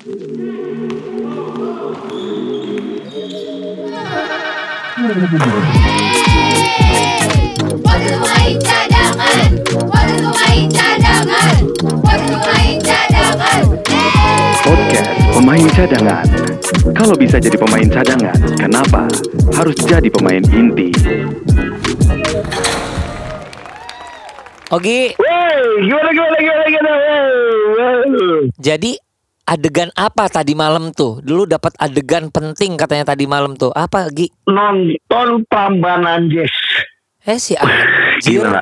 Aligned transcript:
Waktu 0.00 0.16
main 8.16 8.56
cadangan, 8.64 9.50
waktu 9.92 10.24
main 10.24 10.66
cadangan, 10.72 11.60
waktu 12.00 12.32
main 12.48 12.76
cadangan. 12.80 13.60
Podcast 14.64 15.12
Pemain 15.36 15.68
Cadangan. 15.68 16.24
Kalau 16.96 17.12
bisa 17.20 17.36
jadi 17.36 17.60
pemain 17.60 17.84
cadangan, 17.92 18.36
kenapa 18.56 19.04
harus 19.52 19.76
jadi 19.84 20.08
pemain 20.08 20.40
inti? 20.48 20.96
Ogi, 24.72 25.12
Wey, 25.12 25.60
gimana 25.84 26.08
gimana 26.08 26.36
gimana 26.40 26.64
gimana? 26.72 26.92
Wey. 27.76 28.48
jadi 28.56 28.96
adegan 29.50 29.90
apa 29.92 30.30
tadi 30.30 30.54
malam 30.54 30.94
tuh? 30.94 31.18
Dulu 31.18 31.42
dapat 31.44 31.74
adegan 31.76 32.30
penting 32.30 32.78
katanya 32.78 33.10
tadi 33.10 33.26
malam 33.26 33.58
tuh. 33.58 33.74
Apa, 33.74 34.06
Gi? 34.08 34.30
Nonton 34.46 35.42
Prambanan 35.44 36.30
Jazz. 36.30 36.54
Eh 37.26 37.36
si 37.36 37.58
anjir. 37.58 38.46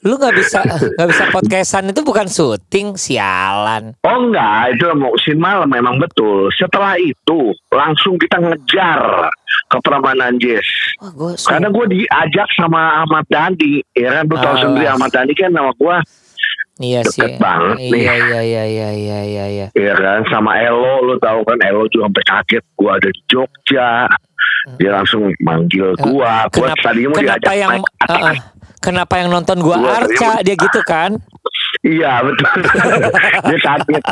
Lu 0.00 0.16
nggak 0.16 0.32
bisa 0.32 0.64
nggak 0.64 1.08
bisa 1.12 1.24
podcastan 1.28 1.92
itu 1.92 2.00
bukan 2.00 2.24
syuting, 2.24 2.96
sialan. 2.96 3.92
Oh 4.00 4.16
enggak, 4.18 4.72
itu 4.72 4.88
mau 4.96 5.12
sin 5.20 5.36
malam 5.36 5.68
memang 5.68 6.00
betul. 6.00 6.48
Setelah 6.50 6.96
itu 6.96 7.52
langsung 7.68 8.16
kita 8.16 8.40
ngejar 8.40 9.28
ke 9.68 9.76
Prambanan 9.84 10.40
Jazz. 10.40 10.64
Wah, 11.04 11.12
gue 11.12 11.30
Karena 11.36 11.68
gue 11.68 11.86
diajak 11.92 12.48
sama 12.56 13.04
Ahmad 13.04 13.28
Dhani, 13.28 13.84
ya 13.92 14.08
kan 14.16 14.24
lu 14.24 14.36
tahu 14.40 14.54
Ah. 14.56 14.60
sendiri 14.64 14.86
Ahmad 14.88 15.10
Dhani 15.12 15.32
kan 15.36 15.52
nama 15.52 15.68
gue, 15.76 15.96
iya 16.80 17.00
sih. 17.04 17.20
deket 17.20 17.36
banget 17.38 17.76
nih. 17.76 17.90
Iya 17.92 18.14
iya 18.16 18.40
iya 18.40 18.64
iya 18.64 18.88
iya 18.90 19.20
iya 19.22 19.44
iya. 19.46 19.66
ya 19.76 19.94
kan 19.94 20.24
sama 20.32 20.56
Elo, 20.64 21.04
lu 21.04 21.14
tahu 21.20 21.44
kan 21.44 21.60
Elo 21.60 21.84
juga 21.92 22.08
sampai 22.08 22.24
kaget 22.24 22.64
gue 22.64 22.90
ada 22.90 23.08
di 23.12 23.20
Jogja. 23.28 23.90
Dia 24.76 24.90
langsung 24.92 25.32
manggil 25.40 25.96
gua, 26.04 26.44
gua 26.52 26.76
Kenapa, 26.76 26.84
tadinya 26.84 27.08
mau 27.08 27.16
kenapa 27.16 27.40
diajak 27.40 27.54
yang 27.56 27.70
naik 27.72 27.84
atas. 27.96 28.12
uh, 28.12 28.28
uh, 28.28 28.36
kenapa 28.84 29.14
yang 29.16 29.28
nonton 29.32 29.56
gua 29.64 29.76
Gua 29.80 29.92
Arca 30.04 30.30
dia 30.44 30.56
gitu 30.56 30.80
kan? 30.84 31.10
Iya 31.80 32.12
betul. 32.20 32.50
dia 33.46 33.58
kaget. 33.58 34.02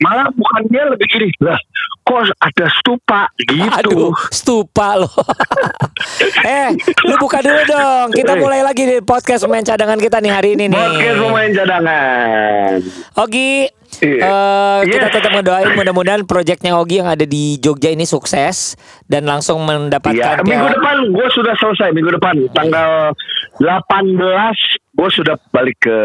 Malah 0.00 0.28
bukan 0.30 0.62
dia 0.68 0.84
lebih 0.84 1.06
gini. 1.06 1.28
Lah, 1.38 1.56
kok 2.02 2.28
ada 2.34 2.66
stupa 2.74 3.20
gitu. 3.40 3.70
Aduh, 3.70 4.12
stupa 4.28 4.88
lo. 4.96 5.08
eh, 6.44 6.74
lu 7.04 7.14
buka 7.16 7.38
dulu 7.40 7.62
dong. 7.64 8.06
Kita 8.10 8.34
Eh. 8.34 8.38
mulai 8.38 8.60
lagi 8.60 8.84
di 8.84 8.96
podcast 9.00 9.46
main 9.46 9.62
cadangan 9.62 9.96
kita 9.96 10.18
nih 10.18 10.32
hari 10.32 10.48
ini 10.54 10.66
nih. 10.66 10.76
Podcast 10.76 11.18
pemain 11.20 11.50
cadangan. 11.52 12.70
Ogi, 13.16 13.52
Iya. 14.00 14.22
eh, 14.22 14.80
kita 14.88 15.06
Iya. 15.06 15.14
tetap 15.14 15.30
ngedoain 15.32 15.70
mudah-mudahan 15.74 16.22
proyeknya 16.24 16.74
Ogi 16.74 16.98
yang 16.98 17.06
ada 17.06 17.22
di 17.22 17.58
Jogja 17.58 17.90
ini 17.90 18.02
sukses 18.02 18.74
dan 19.04 19.24
langsung 19.24 19.62
mendapatkan 19.62 20.14
Iya, 20.14 20.42
minggu 20.42 20.68
depan 20.72 20.96
gue 21.10 21.26
sudah 21.30 21.54
selesai 21.54 21.92
minggu 21.92 22.14
depan 22.14 22.34
tanggal 22.50 23.12
18 23.58 24.18
gue 24.94 25.08
sudah 25.10 25.34
balik 25.50 25.78
ke 25.80 25.98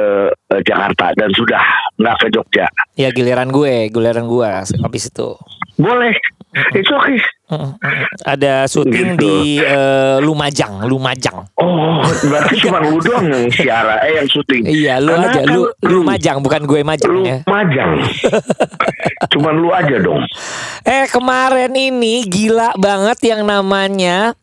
eh, 0.49 0.61
Jakarta 0.61 1.13
dan 1.13 1.29
sudah 1.33 1.61
nggak 1.99 2.15
ke 2.17 2.27
Jogja. 2.31 2.65
Ya 2.95 3.11
giliran 3.11 3.51
gue, 3.51 3.87
giliran 3.87 4.25
gue 4.25 4.49
habis 4.79 5.03
itu. 5.05 5.35
Boleh, 5.75 6.11
itu 6.73 6.91
oke. 6.91 7.19
Mm. 7.49 7.71
Ada 8.23 8.67
syuting 8.67 9.15
Gitu. 9.15 9.19
di 9.19 9.35
eh, 9.57 10.17
Lumajang, 10.19 10.83
Lumajang. 10.83 11.49
Oh, 11.55 11.99
berarti 12.21 12.55
cuma 12.63 12.77
lu 12.77 12.99
doang 12.99 13.25
yang 13.25 13.49
siara, 13.49 13.99
eh 14.03 14.15
yang 14.15 14.27
syuting. 14.27 14.63
Iya, 14.63 14.99
lu 14.99 15.11
Karena 15.11 15.27
aja, 15.27 15.39
kan 15.39 15.45
lu 15.49 15.61
lu 15.81 15.99
Majang 16.03 16.37
bukan 16.39 16.61
gue 16.63 16.79
Majang 16.83 17.09
Lu 17.09 17.23
ya. 17.23 17.37
majang. 17.45 17.91
Cuman 19.33 19.53
lu 19.55 19.71
aja 19.71 19.95
dong. 19.97 20.21
Eh 20.83 21.07
kemarin 21.07 21.73
ini 21.73 22.21
gila 22.23 22.75
banget 22.75 23.17
yang 23.25 23.41
namanya 23.43 24.35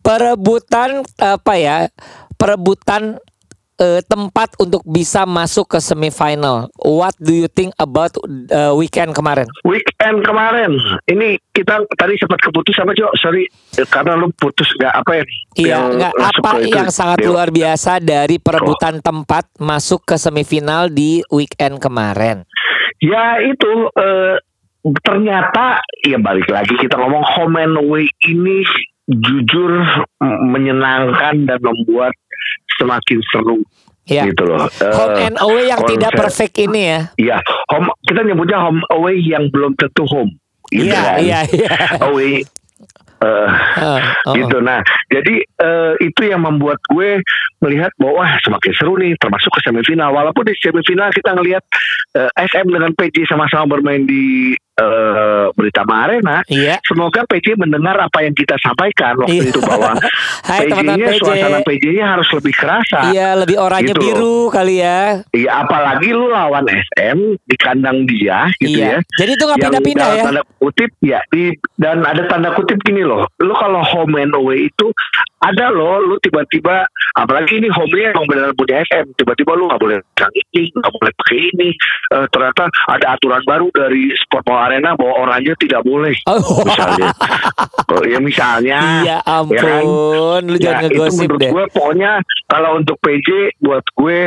perebutan 0.00 1.04
apa 1.16 1.54
ya? 1.54 1.78
Perebutan 2.34 3.20
eh, 3.80 4.00
tempat 4.04 4.54
untuk 4.60 4.84
bisa 4.84 5.24
masuk 5.24 5.72
ke 5.72 5.78
semifinal. 5.80 6.68
What 6.76 7.16
do 7.16 7.32
you 7.32 7.48
think 7.48 7.72
about 7.80 8.12
eh, 8.52 8.72
weekend 8.76 9.16
kemarin? 9.16 9.48
Weekend 9.64 10.20
kemarin, 10.22 10.76
ini 11.08 11.40
kita 11.56 11.82
tadi 11.96 12.14
sempat 12.20 12.44
keputus 12.44 12.76
sama 12.76 12.92
Cok, 12.92 13.16
sorry 13.18 13.48
Eh, 13.80 13.86
karena 13.88 14.18
lu 14.18 14.28
putus 14.36 14.68
nggak 14.76 14.94
apa 15.00 15.10
ya? 15.16 15.24
Iya, 15.56 15.76
nggak 15.96 16.12
apa 16.12 16.50
itu, 16.60 16.74
yang 16.74 16.90
sangat 16.92 17.24
Dewa. 17.24 17.40
luar 17.40 17.48
biasa 17.54 18.02
dari 18.02 18.36
perebutan 18.36 19.00
tempat 19.00 19.46
masuk 19.56 20.04
ke 20.04 20.20
semifinal 20.20 20.92
di 20.92 21.24
weekend 21.32 21.80
kemarin. 21.80 22.44
Ya 23.00 23.40
itu 23.40 23.88
eh, 23.96 24.36
ternyata 25.00 25.80
ya 26.04 26.18
balik 26.20 26.50
lagi 26.50 26.74
kita 26.76 26.98
ngomong 26.98 27.24
home 27.24 27.56
and 27.62 27.76
away 27.78 28.04
ini 28.26 28.64
jujur 29.10 29.72
menyenangkan 30.22 31.46
dan 31.46 31.58
membuat 31.58 32.14
semakin 32.76 33.18
seru 33.26 33.60
Ya. 34.04 34.26
gitu 34.26 34.42
loh. 34.42 34.66
Eh, 34.66 34.90
Home 34.90 35.16
and 35.22 35.36
away 35.38 35.64
yang 35.66 35.80
tidak 35.86 36.10
konser- 36.10 36.20
perfect 36.20 36.54
ini 36.58 36.80
ya. 36.84 37.00
Iya, 37.14 37.36
home 37.70 37.88
kita 38.02 38.20
nyebutnya 38.22 38.58
home 38.58 38.82
away 38.90 39.16
yang 39.16 39.46
belum 39.48 39.74
tentu 39.74 40.02
home. 40.04 40.34
Gitu 40.66 40.86
Iya, 40.86 40.98
kan. 41.00 41.18
iya, 41.18 41.38
iya. 41.48 41.70
Away 42.06 42.42
oh. 43.20 44.34
gitu. 44.34 44.58
Nah, 44.60 44.80
jadi 45.08 45.44
eh, 45.44 45.92
itu 46.00 46.22
yang 46.24 46.44
membuat 46.44 46.80
gue 46.88 47.20
melihat 47.60 47.92
bahwa 48.00 48.24
wah, 48.24 48.32
semakin 48.40 48.72
seru 48.72 48.96
nih, 48.96 49.12
termasuk 49.20 49.52
ke 49.52 49.60
semifinal. 49.64 50.12
Walaupun 50.14 50.48
di 50.48 50.54
semifinal 50.56 51.12
kita 51.12 51.36
ngelihat 51.36 51.62
eh, 52.16 52.30
SM 52.40 52.66
dengan 52.68 52.92
PJ 52.96 53.28
sama-sama 53.28 53.76
bermain 53.76 54.04
di 54.04 54.56
eh, 54.56 55.44
Britama 55.52 56.08
Arena. 56.08 56.40
Iya. 56.46 56.80
Semoga 56.86 57.26
PJ 57.26 57.60
mendengar 57.60 58.00
apa 58.00 58.24
yang 58.24 58.32
kita 58.32 58.56
sampaikan 58.62 59.20
waktu 59.20 59.42
Iya. 59.44 59.50
itu 59.52 59.60
bahwa 59.60 59.92
PJ-nya 60.60 61.08
PJ. 61.12 61.20
suasana 61.20 61.58
PJ-nya 61.66 62.04
harus 62.16 62.28
lebih 62.32 62.54
kerasa. 62.56 63.12
Iya, 63.12 63.36
lebih 63.36 63.56
oranye 63.60 63.92
Gitu. 63.92 64.00
biru 64.06 64.46
kali 64.48 64.78
ya. 64.78 65.20
Iya, 65.34 65.66
apalagi 65.66 66.14
lu 66.14 66.30
lawan 66.30 66.62
SM 66.70 67.18
di 67.42 67.56
kandang 67.58 68.06
dia 68.06 68.46
gitu 68.62 68.78
iya. 68.78 69.02
ya. 69.02 69.18
Jadi 69.18 69.30
itu 69.34 69.44
nggak 69.44 69.58
pindah-pindah 69.66 70.08
ya. 70.14 70.24
Tanda 70.30 70.42
kutip 70.62 70.90
ya 71.02 71.18
di 71.34 71.50
dan 71.74 72.06
ada 72.06 72.22
tanda 72.30 72.54
kutip 72.54 72.78
gini 72.86 73.02
loh. 73.02 73.09
Lu 73.40 73.54
kalau 73.54 73.80
home 73.82 74.14
and 74.18 74.34
away 74.34 74.68
itu 74.68 74.86
ada 75.40 75.72
loh. 75.72 75.98
Lu 76.00 76.20
tiba-tiba 76.20 76.84
apalagi 77.16 77.58
ini 77.58 77.68
home-nya 77.68 78.12
emang 78.12 78.26
benar 78.28 78.52
punya 78.52 78.82
SM. 78.84 79.16
Tiba-tiba 79.16 79.56
lu 79.56 79.66
nggak 79.66 79.80
boleh 79.80 79.98
pegang 80.12 80.34
ini, 80.36 80.62
nggak 80.70 80.92
boleh 80.92 81.12
pakai 81.16 81.38
ini. 81.50 81.68
Eh, 82.12 82.26
ternyata 82.28 82.62
ada 82.86 83.06
aturan 83.16 83.42
baru 83.42 83.66
dari 83.72 84.12
Sport 84.20 84.44
Mall 84.46 84.62
Arena 84.68 84.94
bahwa 84.94 85.14
oranye 85.24 85.54
tidak 85.56 85.82
boleh. 85.82 86.14
Oh. 86.26 86.62
Misalnya, 86.62 87.10
Oh, 87.90 88.04
ya 88.06 88.18
misalnya. 88.22 88.78
Iya 89.02 89.18
ya 89.18 89.18
kan? 89.24 89.82
ampun, 89.82 90.42
lu 90.46 90.56
Ya, 90.56 90.62
jangan 90.70 90.82
itu 90.86 90.94
ngegosip 90.94 91.20
menurut 91.26 91.40
deh. 91.40 91.50
gue 91.50 91.64
pokoknya 91.72 92.12
kalau 92.46 92.70
untuk 92.78 92.96
PJ 93.02 93.28
buat 93.58 93.84
gue 93.96 94.18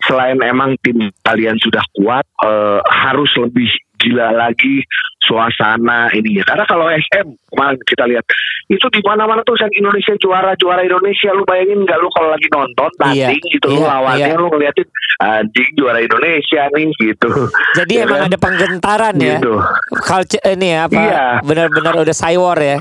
selain 0.00 0.38
emang 0.40 0.80
tim 0.80 0.96
kalian 1.20 1.60
sudah 1.60 1.84
kuat 1.92 2.24
eh, 2.40 2.80
harus 2.88 3.28
lebih 3.36 3.68
gila 4.00 4.32
lagi 4.32 4.80
suasana 5.20 6.08
ini 6.16 6.40
ya 6.40 6.44
karena 6.48 6.64
kalau 6.64 6.88
SM 6.88 7.26
kemarin 7.52 7.78
kita 7.84 8.04
lihat 8.08 8.24
itu 8.66 8.86
di 8.88 9.02
mana 9.04 9.28
mana 9.28 9.44
tuh 9.44 9.54
yang 9.60 9.68
Indonesia 9.76 10.16
juara 10.16 10.56
juara 10.56 10.80
Indonesia 10.80 11.30
lu 11.36 11.44
bayangin 11.44 11.84
nggak 11.84 11.98
lu 12.00 12.08
kalau 12.10 12.32
lagi 12.32 12.48
nonton 12.48 12.90
Iya, 13.12 13.28
tanding 13.28 13.44
gitu 13.52 13.66
lu 13.68 13.80
iya, 13.84 13.88
lawannya 13.92 14.26
iya. 14.32 14.38
lu 14.40 14.46
ngeliatin 14.48 14.88
anjing 15.20 15.68
juara 15.76 15.98
Indonesia 16.00 16.62
nih 16.72 16.88
gitu 16.96 17.28
Jadi 17.76 17.92
Ya 17.92 18.02
emang 18.08 18.20
kan? 18.24 18.28
ada 18.32 18.38
penggentaran 18.40 19.14
ya. 19.20 19.36
gitu 19.36 19.52
Culture 20.00 20.44
ini 20.48 20.66
ya 20.72 20.80
apa? 20.88 20.96
Iya. 20.96 21.24
Benar-benar 21.44 21.94
udah 22.00 22.16
cywar 22.16 22.58
ya. 22.58 22.78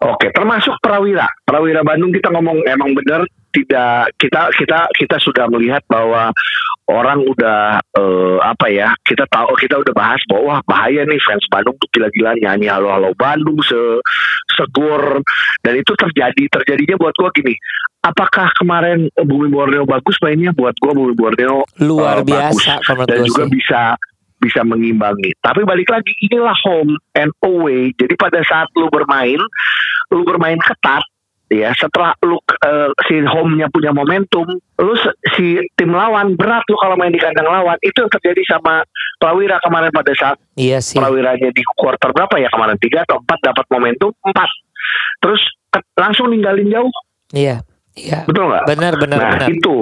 Oke, 0.00 0.32
termasuk 0.32 0.80
Prawira. 0.80 1.28
Prawira 1.44 1.84
Bandung 1.84 2.08
kita 2.10 2.32
ngomong 2.32 2.64
emang 2.64 2.96
benar 2.96 3.20
tidak 3.50 4.14
kita 4.18 4.50
kita 4.54 4.78
kita 4.94 5.16
sudah 5.18 5.46
melihat 5.50 5.82
bahwa 5.90 6.30
orang 6.90 7.22
udah 7.22 7.78
eh, 7.78 8.38
apa 8.42 8.66
ya 8.70 8.90
kita 9.06 9.26
tahu 9.30 9.54
kita 9.58 9.78
udah 9.78 9.94
bahas 9.94 10.22
bahwa 10.26 10.58
wah 10.58 10.60
bahaya 10.66 11.06
nih 11.06 11.18
fans 11.22 11.46
Bandung 11.50 11.78
tuh 11.78 11.90
gila-gila 11.94 12.34
nyanyi 12.38 12.66
halo 12.66 12.90
halo 12.90 13.10
Bandung 13.14 13.58
se 13.62 13.78
segor 14.58 15.22
dan 15.62 15.74
itu 15.78 15.92
terjadi 15.94 16.50
terjadinya 16.50 16.98
buat 16.98 17.14
gua 17.14 17.30
gini 17.30 17.54
apakah 18.02 18.50
kemarin 18.58 19.06
Bumi 19.14 19.50
Borneo 19.50 19.86
bagus 19.86 20.18
mainnya 20.22 20.50
buat 20.50 20.74
gua 20.82 20.92
Bumi 20.94 21.14
Borneo 21.14 21.62
Luar 21.78 22.26
bagus. 22.26 22.58
biasa 22.66 22.72
menurut 22.94 23.08
dan 23.08 23.18
juga 23.26 23.44
sih. 23.46 23.52
bisa 23.54 23.82
bisa 24.40 24.64
mengimbangi. 24.64 25.36
Tapi 25.36 25.68
balik 25.68 25.92
lagi 25.92 26.16
inilah 26.24 26.56
home 26.64 26.96
and 27.12 27.28
away. 27.44 27.92
Jadi 27.92 28.16
pada 28.16 28.40
saat 28.40 28.72
lu 28.72 28.88
bermain, 28.88 29.36
lu 30.08 30.24
bermain 30.24 30.56
ketat 30.56 31.04
ya 31.50 31.74
setelah 31.74 32.14
lu 32.22 32.38
eh, 32.40 32.88
si 33.10 33.18
home-nya 33.26 33.66
punya 33.68 33.90
momentum, 33.90 34.46
lu 34.78 34.94
si 35.34 35.58
tim 35.74 35.90
lawan 35.90 36.38
berat 36.38 36.62
lu 36.70 36.78
kalau 36.78 36.94
main 36.94 37.10
di 37.10 37.18
kandang 37.18 37.50
lawan. 37.50 37.76
Itu 37.82 38.06
yang 38.06 38.12
terjadi 38.14 38.42
sama 38.46 38.86
Prawira 39.20 39.58
kemarin 39.60 39.90
pada 39.92 40.14
saat 40.16 40.38
Iya 40.56 40.78
sih. 40.80 40.96
Prawiranya 40.96 41.50
di 41.50 41.62
quarter 41.76 42.14
berapa 42.14 42.38
ya 42.38 42.48
kemarin 42.48 42.78
tiga 42.78 43.02
atau 43.04 43.18
empat 43.20 43.38
dapat 43.42 43.66
momentum 43.68 44.14
empat, 44.22 44.48
terus 45.20 45.42
ke- 45.68 45.84
langsung 45.98 46.30
ninggalin 46.30 46.70
jauh 46.70 46.90
Iya. 47.34 47.66
Iya. 47.98 48.24
Betul 48.24 48.48
nggak? 48.48 48.64
Benar, 48.70 48.92
benar, 49.02 49.18
nah 49.18 49.30
benar. 49.34 49.48
itu. 49.50 49.74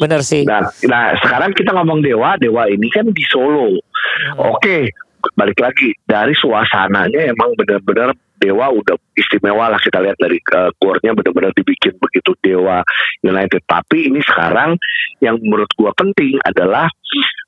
Benar 0.00 0.20
sih. 0.22 0.46
Nah, 0.46 0.64
nah 0.86 1.12
sekarang 1.18 1.52
kita 1.52 1.74
ngomong 1.74 2.00
dewa, 2.00 2.38
dewa 2.38 2.70
ini 2.70 2.86
kan 2.88 3.10
di 3.10 3.20
Solo. 3.26 3.74
Hmm. 3.74 4.54
Oke, 4.54 4.88
balik 5.32 5.58
lagi 5.60 5.96
dari 6.04 6.36
suasananya 6.36 7.32
emang 7.32 7.56
benar-benar 7.56 8.12
dewa 8.36 8.68
udah 8.68 8.98
istimewa 9.16 9.72
lah 9.72 9.80
kita 9.80 10.04
lihat 10.04 10.20
dari 10.20 10.36
uh, 10.52 10.68
core-nya 10.76 11.16
benar-benar 11.16 11.54
dibikin 11.56 11.96
begitu 11.96 12.36
dewa 12.44 12.84
United. 13.24 13.64
Tapi 13.64 14.12
ini 14.12 14.20
sekarang 14.20 14.76
yang 15.24 15.40
menurut 15.40 15.70
gua 15.78 15.96
penting 15.96 16.36
adalah 16.44 16.90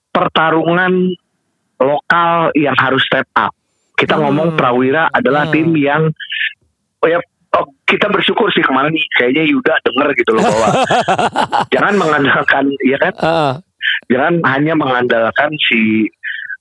pertarungan 0.09 1.13
lokal 1.77 2.55
yang 2.57 2.73
harus 2.81 3.05
step 3.05 3.29
up. 3.37 3.53
Kita 3.97 4.17
Hmm. 4.17 4.29
ngomong 4.29 4.57
Prawira 4.57 5.13
adalah 5.13 5.45
Hmm. 5.49 5.53
tim 5.53 5.69
yang 5.77 6.03
oh 7.05 7.09
ya 7.09 7.21
oh, 7.57 7.67
kita 7.85 8.09
bersyukur 8.09 8.49
sih 8.53 8.65
kemarin 8.65 8.97
kayaknya 9.21 9.45
Yuda 9.45 9.75
denger 9.85 10.09
gitu 10.17 10.31
loh 10.33 10.43
bahwa 10.45 10.69
jangan 11.75 11.95
mengandalkan 12.01 12.65
ya 12.85 12.97
kan 12.97 13.13
Heeh. 13.13 13.53
jangan 14.09 14.35
hanya 14.49 14.73
mengandalkan 14.77 15.53
si 15.69 16.09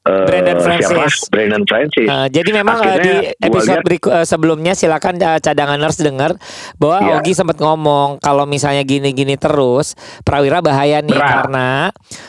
eh, 0.05 0.23
Brandon 0.23 0.57
siapa? 0.57 0.65
Francis. 0.77 1.13
Brandon 1.27 1.63
Francis. 1.65 2.05
Uh, 2.05 2.27
jadi 2.29 2.49
memang 2.51 2.77
uh, 2.77 2.83
Akhirnya 2.85 3.03
di 3.03 3.13
episode 3.41 3.69
lihat- 3.75 3.83
berikut 3.83 4.11
uh, 4.11 4.23
sebelumnya 4.23 4.73
silakan 4.73 5.17
uh, 5.17 5.37
cadanganers 5.37 5.97
dengar 5.97 6.37
bahwa 6.75 6.97
Iya. 7.01 7.13
Ogi 7.17 7.33
sempat 7.33 7.57
ngomong 7.57 8.17
kalau 8.19 8.45
misalnya 8.45 8.81
gini-gini 8.81 9.35
terus 9.35 9.97
Prawira 10.21 10.59
bahaya 10.59 10.99
nih 10.99 11.11
Berat. 11.11 11.29
karena 11.29 11.69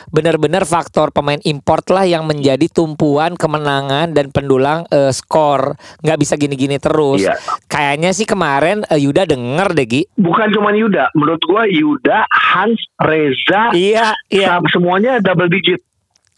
benar-benar 0.07 0.63
faktor 0.63 1.09
pemain 1.09 1.39
import 1.41 1.87
lah 1.87 2.03
yang 2.03 2.23
menjadi 2.23 2.65
tumpuan 2.67 3.33
kemenangan 3.33 4.11
dan 4.11 4.29
pendulang 4.29 4.83
uh, 4.89 5.09
skor 5.09 5.73
nggak 6.01 6.17
bisa 6.17 6.33
gini-gini 6.35 6.77
terus. 6.77 7.21
Iya. 7.21 7.37
Kayaknya 7.67 8.11
sih 8.11 8.25
kemarin 8.25 8.83
uh, 8.83 8.97
Yuda 8.97 9.23
denger 9.23 9.71
deh 9.71 9.85
Gi. 9.85 10.01
Bukan 10.13 10.47
cuma 10.49 10.69
Yuda, 10.69 11.13
menurut 11.13 11.41
gua 11.43 11.63
Yuda, 11.63 12.25
Hans, 12.27 12.79
Reza, 12.97 13.71
Iya, 13.71 14.13
iya. 14.27 14.47
sam- 14.51 14.67
semuanya 14.67 15.17
double 15.17 15.47
digit. 15.47 15.79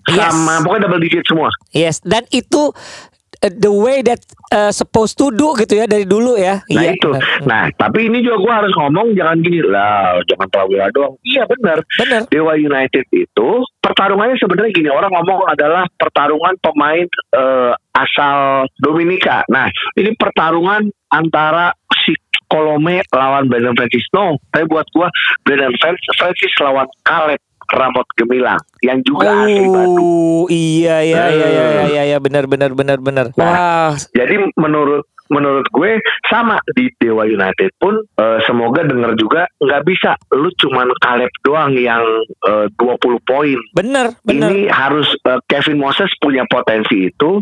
Yes. 0.07 0.31
Sama 0.31 0.63
pokoknya 0.63 0.88
double 0.88 1.01
digit 1.04 1.24
semua. 1.28 1.50
Yes, 1.69 2.00
dan 2.01 2.24
itu 2.31 2.72
uh, 2.72 3.51
the 3.51 3.69
way 3.69 4.01
that 4.01 4.19
uh, 4.50 4.72
supposed 4.72 5.16
to 5.16 5.30
do 5.30 5.54
gitu 5.56 5.78
ya 5.78 5.86
dari 5.86 6.07
dulu 6.07 6.34
ya. 6.34 6.63
Nah 6.72 6.81
Iya, 6.81 6.92
itu. 6.96 7.10
benar. 7.13 7.46
Nah, 7.46 7.63
tapi 7.75 8.07
ini 8.07 8.24
juga 8.24 8.38
gua 8.40 8.54
harus 8.63 8.74
ngomong 8.74 9.13
jangan 9.13 9.38
gini 9.40 9.60
lah, 9.62 10.18
jangan 10.25 10.48
Prawira 10.50 10.88
doang. 10.90 11.13
Iya 11.22 11.44
benar. 11.46 11.78
benar. 12.00 12.22
Dewa 12.28 12.54
United 12.56 13.06
itu 13.12 13.50
pertarungannya 13.80 14.36
sebenarnya 14.38 14.72
gini 14.74 14.90
orang 14.90 15.12
ngomong 15.13 15.46
adalah 15.48 15.84
pertarungan 15.96 16.54
pemain 16.60 17.06
eh, 17.36 17.72
asal 17.94 18.66
Dominika. 18.80 19.46
Nah 19.48 19.68
ini 19.94 20.16
pertarungan 20.18 20.90
antara 21.10 21.74
si 22.01 22.13
Colome 22.50 23.06
lawan 23.13 23.46
Brandon 23.46 23.78
Francis. 23.78 24.10
No, 24.10 24.42
tapi 24.50 24.66
buat 24.66 24.90
gua 24.90 25.06
Brandon 25.46 25.69
Francis, 25.78 26.10
Francis 26.18 26.54
lawan 26.57 26.90
Caleb 27.06 27.38
Ramot 27.69 28.07
Gemilang 28.18 28.60
yang 28.81 29.00
juga 29.01 29.30
asli 29.45 29.62
Bandung. 29.63 30.01
Oh 30.01 30.44
iya 30.50 31.01
iya 31.01 31.24
iya 31.30 31.48
iya 31.48 31.63
Eh. 31.63 31.88
iya 31.88 32.04
iya 32.10 32.18
benar 32.18 32.45
benar 32.45 32.74
benar 32.74 32.98
benar. 32.98 33.25
Nah, 33.36 33.45
Wah, 33.45 33.92
Jadi 34.12 34.50
menurut 34.56 35.06
menurut 35.30 35.66
gue 35.70 36.02
sama 36.28 36.58
di 36.74 36.90
Dewa 36.98 37.26
United 37.26 37.72
pun 37.78 37.98
eh, 38.02 38.40
semoga 38.46 38.86
denger 38.86 39.14
juga 39.16 39.46
nggak 39.62 39.84
bisa 39.86 40.18
lu 40.34 40.50
cuman 40.58 40.90
Caleb 41.02 41.31
doang 41.46 41.74
yang 41.78 42.04
eh, 42.50 42.68
20 42.76 43.30
poin 43.30 43.60
benar 43.78 44.14
benar. 44.26 44.50
ini 44.50 44.68
harus 44.68 45.08
eh, 45.26 45.40
Kevin 45.50 45.80
Moses 45.80 46.10
punya 46.20 46.44
potensi 46.50 47.10
itu. 47.10 47.42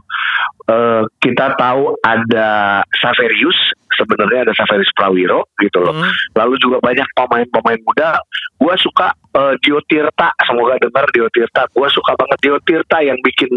Eh, 0.68 1.04
kita 1.24 1.56
tahu 1.56 1.96
ada 2.04 2.84
Saverius, 3.00 3.56
sebenarnya 3.96 4.52
ada 4.52 4.54
Saverius 4.54 4.92
Prawiro 4.94 5.48
gitu 5.64 5.80
loh. 5.80 5.96
Hmm. 5.96 6.12
Lalu 6.36 6.60
juga 6.60 6.84
banyak 6.84 7.08
pemain-pemain 7.16 7.80
muda. 7.88 8.20
Gua 8.60 8.76
suka 8.76 9.16
eh, 9.16 9.56
Dio 9.64 9.80
Tirta, 9.88 10.36
semoga 10.44 10.76
dengar 10.78 11.08
Dio 11.16 11.32
Tirta. 11.32 11.72
Gua 11.72 11.88
suka 11.88 12.14
banget 12.20 12.38
Dio 12.44 12.58
Tirta 12.68 13.00
yang 13.00 13.16
bikin 13.24 13.48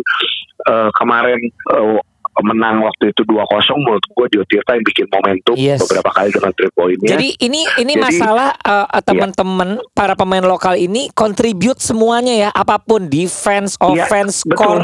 eh, 0.71 0.91
kemarin 0.94 1.41
eh, 1.75 1.99
menang 2.41 2.81
waktu 2.81 3.11
itu 3.11 3.27
2-0 3.27 3.43
menurut 3.77 4.05
gue 4.06 4.27
Dio 4.31 4.43
Tirta 4.47 4.73
yang 4.73 4.87
bikin 4.87 5.06
momentum 5.11 5.55
Yes. 5.59 5.82
beberapa 5.85 6.09
kali 6.15 6.31
dengan 6.31 6.50
three 6.55 6.73
pointnya. 6.73 7.11
Jadi 7.12 7.29
ini 7.43 7.61
ini 7.77 7.93
Jadi- 7.93 8.00
masalah 8.00 8.55
uh, 8.56 8.87
uh, 8.87 9.03
teman-teman 9.03 9.82
para 9.93 10.15
pemain 10.15 10.41
lokal 10.41 10.75
ini 10.75 11.11
contribute 11.12 11.82
semuanya 11.82 12.49
ya 12.49 12.50
apa 12.50 12.79
pun 12.79 13.06
defense, 13.06 13.75
Iya, 13.77 14.06
offense, 14.06 14.47
betul. 14.47 14.56
score. 14.56 14.82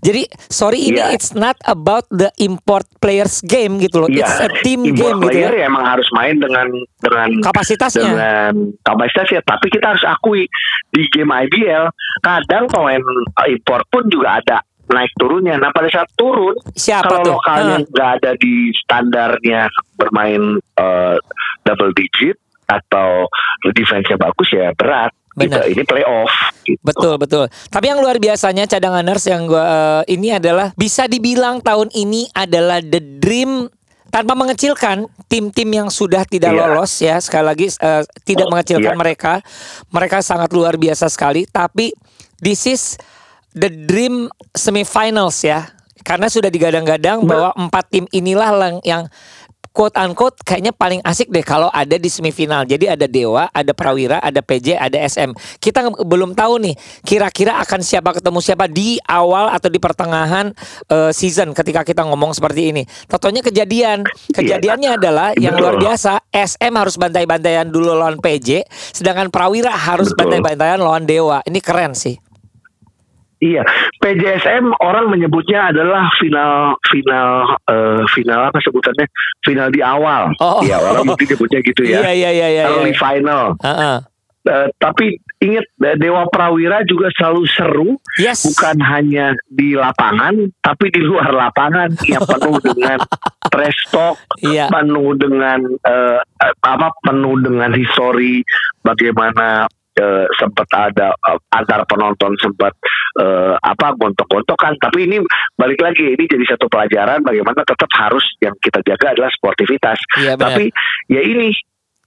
Jadi 0.00 0.22
sorry 0.46 0.80
ini 0.84 1.00
Iya. 1.00 1.12
it's 1.12 1.32
not 1.32 1.56
about 1.64 2.04
the 2.08 2.28
import 2.38 2.84
players 3.00 3.42
game 3.42 3.76
gitu 3.78 4.00
loh. 4.00 4.08
Iya, 4.08 4.24
It's 4.24 4.40
a 4.40 4.50
team 4.62 4.84
import 4.84 5.18
game 5.18 5.20
gitu 5.26 5.38
ya. 5.40 5.48
ya 5.50 5.66
emang 5.66 5.84
harus 5.84 6.08
main 6.12 6.36
dengan 6.36 6.68
dengan 7.00 7.28
Kapasitasnya. 7.42 8.04
dengan 8.06 8.52
kapasitas 8.80 9.28
ya 9.28 9.40
tapi 9.42 9.68
kita 9.68 9.92
harus 9.92 10.04
akui 10.04 10.48
di 10.88 11.02
game 11.10 11.28
IBL 11.28 11.88
kadang 12.20 12.64
pemain 12.66 13.02
import 13.44 13.84
pun 13.88 14.04
juga 14.08 14.40
ada 14.40 14.58
naik 14.86 15.12
turunnya 15.14 15.56
nah 15.56 15.70
pada 15.70 15.88
saat 15.88 16.08
turun 16.12 16.54
Siapa 16.70 17.08
kalau 17.08 17.24
tuh? 17.24 17.32
lokalnya 17.34 17.76
Ah. 17.76 17.86
nggak 17.86 18.10
ada 18.14 18.30
di 18.34 18.54
standarnya 18.74 19.60
bermain 19.94 20.42
eh, 20.58 21.16
double 21.62 21.92
digit 21.92 22.36
atau 22.64 23.28
defense-nya 23.66 24.16
bagus 24.16 24.48
ya 24.50 24.72
berat 24.72 25.12
Benar. 25.34 25.66
Gitu. 25.66 25.74
ini 25.74 25.82
playoff 25.82 26.30
gitu. 26.62 26.78
Betul 26.80 27.18
betul. 27.18 27.44
Tapi 27.50 27.86
yang 27.86 27.98
luar 27.98 28.16
biasanya 28.16 28.64
cadanganers 28.64 29.24
yang 29.24 29.44
gua 29.44 29.66
eh, 30.00 30.14
ini 30.14 30.30
adalah 30.30 30.70
bisa 30.72 31.04
dibilang 31.04 31.58
tahun 31.58 31.90
ini 31.90 32.30
adalah 32.30 32.78
the 32.78 33.02
dream 33.18 33.66
tanpa 34.08 34.32
mengecilkan 34.32 35.02
tim-tim 35.26 35.66
yang 35.66 35.88
sudah 35.90 36.22
tidak 36.22 36.54
Iya. 36.54 36.60
lolos 36.70 36.92
ya 36.98 37.18
sekali 37.18 37.44
lagi 37.44 37.66
eh, 37.68 38.02
tidak 38.22 38.46
mengecilkan 38.46 38.94
Iya. 38.94 39.00
mereka 39.00 39.32
mereka 39.88 40.22
sangat 40.22 40.48
luar 40.50 40.76
biasa 40.76 41.08
sekali 41.08 41.44
tapi 41.44 41.90
this 42.38 42.62
is 42.64 42.94
the 43.54 43.70
dream 43.70 44.28
semifinals 44.52 45.42
ya 45.46 45.70
karena 46.04 46.28
sudah 46.28 46.52
digadang-gadang 46.52 47.24
bahwa 47.24 47.56
empat 47.56 47.88
tim 47.88 48.04
inilah 48.12 48.82
yang 48.84 49.08
quote 49.74 49.98
unquote 49.98 50.38
kayaknya 50.46 50.70
paling 50.70 51.02
asik 51.02 51.34
deh 51.34 51.42
kalau 51.42 51.66
ada 51.74 51.98
di 51.98 52.06
semifinal. 52.06 52.62
Jadi 52.62 52.86
ada 52.86 53.10
Dewa, 53.10 53.50
ada 53.50 53.74
Prawira, 53.74 54.22
ada 54.22 54.38
PJ, 54.38 54.78
ada 54.78 54.94
SM. 55.02 55.34
Kita 55.58 55.90
belum 55.90 56.38
tahu 56.38 56.62
nih 56.62 56.74
kira-kira 57.02 57.58
akan 57.58 57.82
siapa 57.82 58.14
ketemu 58.14 58.38
siapa 58.38 58.70
di 58.70 59.02
awal 59.10 59.50
atau 59.50 59.66
di 59.66 59.82
pertengahan 59.82 60.54
eh, 60.86 61.10
season 61.10 61.50
ketika 61.50 61.82
kita 61.82 62.06
ngomong 62.06 62.30
seperti 62.30 62.70
ini. 62.70 62.82
Totonya 63.10 63.42
kejadian. 63.42 64.06
Kejadiannya 64.30 64.90
adalah 64.94 65.34
yang 65.34 65.58
luar 65.58 65.74
biasa 65.82 66.22
SM 66.30 66.70
harus 66.70 66.94
bantai-bantaian 66.94 67.66
dulu 67.66 67.98
lawan 67.98 68.22
PJ, 68.22 68.62
sedangkan 68.94 69.34
Prawira 69.34 69.74
harus 69.74 70.14
bantai-bantaian 70.14 70.78
lawan 70.78 71.02
Dewa. 71.02 71.42
Ini 71.42 71.58
keren 71.58 71.98
sih. 71.98 72.23
Iya, 73.44 73.60
PJSM 74.00 74.72
orang 74.80 75.12
menyebutnya 75.12 75.68
adalah 75.68 76.08
final 76.16 76.80
final 76.88 77.28
eh, 77.68 78.02
final 78.16 78.40
apa 78.48 78.56
sebutannya? 78.64 79.04
Final 79.44 79.68
di 79.68 79.84
awal. 79.84 80.32
Oh. 80.40 80.64
Iya, 80.64 80.80
orang 80.80 81.04
mungkin 81.12 81.28
nyebutnya 81.28 81.60
gitu 81.60 81.82
ya. 81.84 82.00
Iya 82.00 82.10
iya 82.16 82.30
iya 82.32 82.48
iya. 82.48 82.64
Early 82.72 82.96
iya. 82.96 83.00
final. 83.00 83.44
Heeh. 83.60 83.96
Eh, 84.44 84.68
tapi 84.76 85.16
ingat 85.40 85.64
eh, 85.80 85.96
Dewa 85.96 86.28
Prawira 86.28 86.84
juga 86.84 87.08
selalu 87.16 87.42
seru 87.48 87.90
Yes. 88.20 88.44
bukan 88.44 88.76
hanya 88.76 89.32
di 89.48 89.72
lapangan 89.72 90.36
tapi 90.60 90.92
di 90.92 91.00
luar 91.00 91.32
lapangan 91.32 91.96
yang 92.04 92.20
penuh 92.28 92.60
dengan 92.60 93.00
trash 93.52 93.80
talk, 93.88 94.20
Iya. 94.44 94.68
penuh 94.68 95.16
dengan 95.16 95.64
eh, 95.64 96.20
apa 96.60 96.92
penuh 97.00 97.40
dengan 97.40 97.72
histori 97.72 98.44
bagaimana 98.84 99.64
eh, 99.94 100.26
sempat 100.34 100.68
ada 100.70 101.14
eh, 101.14 101.38
antar 101.50 101.86
penonton 101.86 102.34
sempat 102.38 102.74
eh, 103.18 103.54
apa 103.56 103.94
gontok-gontokan. 103.94 104.74
Tapi 104.78 105.06
ini 105.06 105.18
balik 105.54 105.80
lagi 105.80 106.14
ini 106.14 106.24
jadi 106.26 106.44
satu 106.54 106.66
pelajaran 106.66 107.22
bagaimana 107.22 107.62
tetap 107.62 107.90
harus 107.94 108.24
yang 108.38 108.54
kita 108.58 108.82
jaga 108.82 109.14
adalah 109.14 109.30
sportivitas. 109.30 109.98
Benar. 110.14 110.38
tapi 110.38 110.64
ya 111.06 111.20
ini 111.20 111.54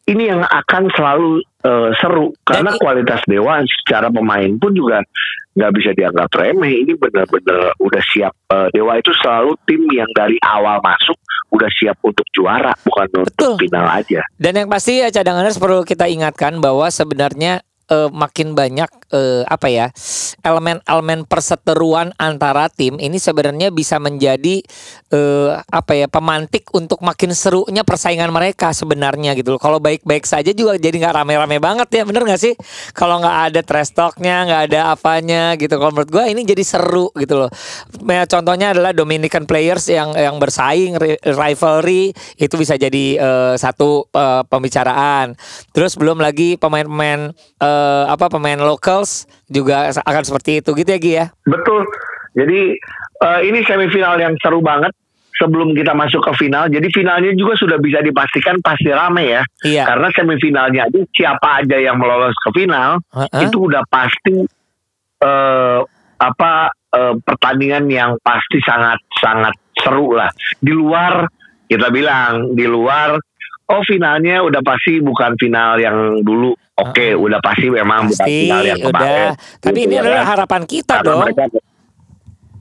ini 0.08 0.24
yang 0.32 0.40
akan 0.40 0.88
selalu 0.96 1.44
eh, 1.64 1.90
seru. 2.00 2.32
Karena 2.44 2.72
i- 2.72 2.80
kualitas 2.80 3.22
Dewa 3.28 3.60
secara 3.84 4.08
pemain 4.08 4.52
pun 4.56 4.72
juga 4.72 5.04
nggak 5.58 5.72
bisa 5.74 5.92
dianggap 5.92 6.30
remeh. 6.32 6.86
Ini 6.86 6.94
benar-benar 6.96 7.76
udah 7.80 8.04
siap 8.08 8.34
Eh, 8.48 8.72
Dewa 8.72 8.96
itu 8.96 9.12
selalu 9.20 9.60
tim 9.68 9.84
yang 9.92 10.08
dari 10.16 10.40
awal 10.40 10.80
masuk 10.80 11.20
udah 11.52 11.68
siap 11.68 12.00
untuk 12.00 12.24
juara 12.32 12.72
bukan 12.80 13.08
Betul. 13.12 13.28
untuk 13.28 13.60
final 13.60 13.84
aja. 13.92 14.24
Dan 14.40 14.56
yang 14.56 14.70
pasti 14.72 15.04
ya 15.04 15.12
cadanganers 15.12 15.60
perlu 15.60 15.84
kita 15.84 16.08
ingatkan 16.08 16.64
bahwa 16.64 16.88
sebenarnya 16.88 17.60
eh, 17.92 18.10
makin 18.12 18.54
banyak 18.56 18.90
eh, 19.12 19.44
apa 19.48 19.68
ya 19.72 19.88
elemen-elemen 20.44 21.24
perseteruan 21.28 22.12
antara 22.20 22.68
tim 22.72 23.00
ini 23.00 23.18
sebenarnya 23.18 23.72
bisa 23.72 23.98
menjadi 23.98 24.64
eh, 25.12 25.52
apa 25.68 25.94
ya 25.96 26.08
pemantik 26.12 26.68
untuk 26.76 27.00
makin 27.04 27.32
serunya 27.32 27.84
persaingan 27.84 28.32
mereka 28.32 28.72
sebenarnya 28.76 29.34
gitu 29.38 29.56
loh. 29.56 29.62
Kalau 29.62 29.80
baik-baik 29.80 30.28
saja 30.28 30.52
juga 30.52 30.76
jadi 30.76 30.94
nggak 30.94 31.16
rame-rame 31.24 31.58
banget 31.58 31.88
ya 31.92 32.04
bener 32.04 32.24
nggak 32.28 32.42
sih? 32.42 32.54
Kalau 32.92 33.20
nggak 33.24 33.38
ada 33.52 33.62
trash 33.64 33.92
talknya 33.96 34.44
nggak 34.48 34.62
ada 34.72 34.80
apanya 34.94 35.56
gitu. 35.56 35.80
Kalau 35.80 35.92
menurut 35.96 36.12
gue 36.12 36.24
ini 36.28 36.42
jadi 36.44 36.64
seru 36.64 37.10
gitu 37.16 37.46
loh. 37.46 37.50
Ya, 38.08 38.24
contohnya 38.28 38.76
adalah 38.76 38.92
Dominican 38.92 39.48
players 39.48 39.88
yang 39.88 40.14
yang 40.16 40.36
bersaing 40.38 41.00
ri- 41.00 41.22
rivalry 41.24 42.12
itu 42.38 42.56
bisa 42.60 42.76
jadi 42.76 43.06
eh, 43.18 43.54
satu 43.56 44.08
eh, 44.12 44.44
pembicaraan. 44.48 45.34
Terus 45.72 45.96
belum 45.96 46.20
lagi 46.20 46.60
pemain-pemain 46.60 47.32
eh, 47.62 48.06
apa 48.08 48.26
pemain 48.28 48.60
locals 48.98 49.30
juga 49.46 49.94
akan 49.94 50.24
seperti 50.26 50.66
itu 50.66 50.74
gitu 50.74 50.90
ya 50.90 51.00
Gi 51.00 51.12
ya. 51.14 51.26
Betul. 51.46 51.86
Jadi 52.34 52.60
eh, 53.22 53.42
ini 53.46 53.60
semifinal 53.62 54.18
yang 54.18 54.34
seru 54.42 54.62
banget 54.62 54.94
sebelum 55.38 55.78
kita 55.78 55.94
masuk 55.94 56.26
ke 56.26 56.34
final. 56.42 56.66
Jadi 56.66 56.90
finalnya 56.90 57.30
juga 57.38 57.54
sudah 57.62 57.78
bisa 57.78 58.02
dipastikan 58.02 58.58
pasti 58.66 58.90
rame 58.90 59.38
ya. 59.38 59.42
Iya. 59.62 59.84
Karena 59.86 60.10
semifinalnya 60.10 60.82
aja 60.90 61.02
siapa 61.14 61.62
aja 61.62 61.78
yang 61.78 62.02
melolos 62.02 62.34
ke 62.42 62.50
final 62.58 62.98
Heeh. 63.14 63.46
itu 63.46 63.58
udah 63.70 63.86
pasti 63.86 64.42
eh 65.18 65.80
apa 66.18 66.54
eh, 66.74 67.14
pertandingan 67.22 67.86
yang 67.90 68.12
pasti 68.26 68.58
sangat 68.66 68.98
sangat 69.22 69.54
seru 69.78 70.18
lah. 70.18 70.30
Di 70.58 70.74
luar 70.74 71.30
kita 71.70 71.94
bilang 71.94 72.58
di 72.58 72.66
luar 72.66 73.18
oh 73.68 73.82
finalnya 73.84 74.42
udah 74.42 74.62
pasti 74.62 75.00
bukan 75.00 75.36
final 75.36 75.76
yang 75.78 75.98
dulu. 76.22 76.56
Oke, 76.78 77.12
udah 77.12 77.42
pasti 77.42 77.68
memang 77.68 78.06
bukan 78.06 78.22
Pasti 78.22 78.46
final 78.46 78.64
yang 78.64 78.80
kemarin. 78.80 78.94
udah. 78.94 79.26
Tapi 79.60 79.74
Gitu 79.76 79.88
ini 79.88 79.94
ya 79.94 80.02
adalah 80.02 80.18
kan? 80.20 80.30
harapan 80.30 80.62
kita 80.64 80.94
Karena 80.94 81.08
dong. 81.08 81.20
mereka- 81.24 81.66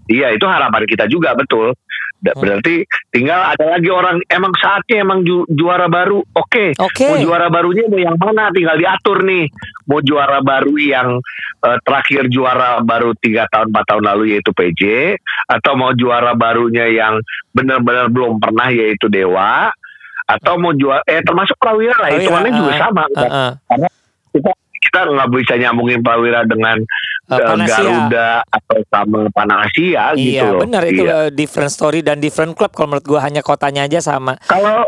Iya 0.06 0.28
itu 0.30 0.46
harapan 0.46 0.82
kita 0.86 1.04
juga 1.06 1.34
betul. 1.34 1.74
Hmm. 2.16 2.32
Berarti 2.32 2.80
tinggal 3.10 3.42
ada 3.44 3.66
lagi 3.68 3.86
orang 3.86 4.22
emang 4.26 4.54
saatnya 4.56 5.02
emang 5.02 5.20
ju- 5.20 5.46
juara 5.48 5.86
baru. 5.86 6.22
Oke. 6.32 6.72
Oke. 6.76 7.06
Mau 7.06 7.18
juara 7.20 7.46
barunya 7.46 7.84
mau 7.84 7.98
yang 7.98 8.16
mana? 8.16 8.48
Tinggal 8.48 8.78
diatur 8.78 9.20
nih. 9.22 9.50
Mau 9.84 9.98
juara 10.00 10.38
baru 10.40 10.74
yang 10.74 11.18
eh, 11.58 11.78
terakhir 11.82 12.26
juara 12.26 12.78
baru 12.80 13.12
tiga 13.16 13.44
tahun 13.46 13.68
empat 13.68 13.84
tahun 13.84 14.04
lalu 14.06 14.24
yaitu 14.32 14.50
PJ 14.50 14.82
atau 15.44 15.72
mau 15.74 15.90
juara 15.92 16.32
barunya 16.32 16.86
yang 16.86 17.18
benar-benar 17.50 18.06
belum 18.08 18.38
pernah 18.38 18.70
yaitu 18.70 19.06
Dewa 19.06 19.74
atau 20.26 20.54
mau 20.58 20.74
juara 20.74 21.02
eh 21.06 21.22
termasuk 21.22 21.54
Prawira 21.56 21.94
lah 21.96 22.10
Prawira, 22.10 22.22
hitungannya 22.22 22.52
juga 22.54 22.72
uh, 22.74 22.78
sama 22.82 23.02
uh, 23.06 23.22
uh. 23.22 23.50
karena 23.70 23.88
kita 24.34 24.50
kita 24.76 24.98
nggak 25.06 25.28
bisa 25.32 25.54
nyambungin 25.56 26.00
Prawira 26.02 26.40
dengan 26.44 26.76
Uh, 27.26 27.42
eh, 27.42 27.42
Panasia. 27.42 27.82
Garuda 27.82 28.30
atau 28.54 28.78
sama 28.86 29.18
Panasia 29.34 30.14
gitu 30.14 30.30
Iya 30.30 30.46
loh. 30.46 30.62
benar 30.62 30.82
itu 30.86 31.02
Iya. 31.02 31.34
different 31.34 31.74
story 31.74 31.98
dan 31.98 32.22
different 32.22 32.54
club 32.54 32.70
kalau 32.70 32.94
menurut 32.94 33.02
gua 33.02 33.18
hanya 33.26 33.42
kotanya 33.42 33.82
aja 33.82 33.98
sama. 33.98 34.38
Kalau 34.46 34.86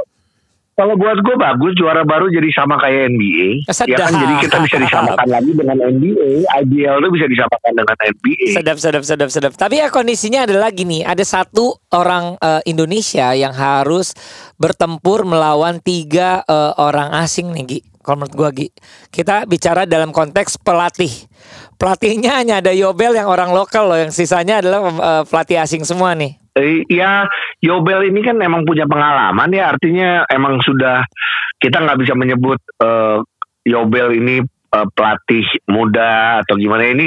kalau 0.79 0.95
buat 0.95 1.19
gue 1.19 1.35
bagus 1.35 1.75
juara 1.75 2.07
baru 2.07 2.31
jadi 2.31 2.47
sama 2.55 2.79
kayak 2.79 3.11
NBA. 3.11 3.67
Ya 3.67 3.99
kan 3.99 4.15
Sedap. 4.15 4.15
jadi 4.15 4.35
kita 4.47 4.57
bisa 4.63 4.77
disamakan 4.79 5.27
lagi 5.27 5.51
dengan 5.51 5.77
NBA. 5.83 6.31
IBL 6.47 6.97
itu 7.03 7.11
bisa 7.19 7.27
disamakan 7.27 7.73
dengan 7.75 7.97
NBA. 7.99 8.49
Sedap 8.55 8.79
sedap 8.79 9.03
sedap 9.03 9.31
sedap. 9.35 9.53
Tapi 9.59 9.83
ya 9.83 9.91
kondisinya 9.91 10.47
adalah 10.47 10.71
gini, 10.71 11.03
ada 11.03 11.27
satu 11.27 11.83
orang 11.91 12.39
eh, 12.39 12.63
Indonesia 12.71 13.35
yang 13.35 13.51
harus 13.59 14.15
bertempur 14.55 15.27
melawan 15.27 15.83
tiga 15.83 16.47
eh, 16.47 16.73
orang 16.79 17.11
asing 17.27 17.51
nih 17.51 17.65
Gi. 17.67 17.81
Kalau 17.99 18.23
menurut 18.23 18.39
gua 18.39 18.55
Gi. 18.55 18.71
Kita 19.11 19.51
bicara 19.51 19.83
dalam 19.83 20.15
konteks 20.15 20.63
pelatih. 20.63 21.11
Pelatihnya 21.75 22.39
hanya 22.39 22.63
ada 22.63 22.71
Yobel 22.71 23.19
yang 23.19 23.27
orang 23.27 23.51
lokal 23.51 23.91
loh, 23.91 23.99
yang 23.99 24.15
sisanya 24.15 24.63
adalah 24.63 24.87
eh, 24.95 25.23
pelatih 25.27 25.59
asing 25.59 25.83
semua 25.83 26.15
nih. 26.15 26.39
Eh, 26.59 26.83
ya 26.91 27.25
Yobel 27.63 28.11
ini 28.11 28.21
kan 28.27 28.37
emang 28.43 28.67
punya 28.67 28.85
pengalaman 28.91 29.51
ya 29.55 29.71
artinya 29.71 30.27
emang 30.27 30.59
sudah 30.67 31.07
kita 31.63 31.79
nggak 31.79 31.99
bisa 32.03 32.15
menyebut 32.19 32.59
eh, 32.83 33.19
Yobel 33.69 34.19
ini 34.19 34.43
eh, 34.45 34.87
pelatih 34.91 35.47
muda 35.71 36.43
atau 36.43 36.59
gimana. 36.59 36.89
Ini 36.91 37.07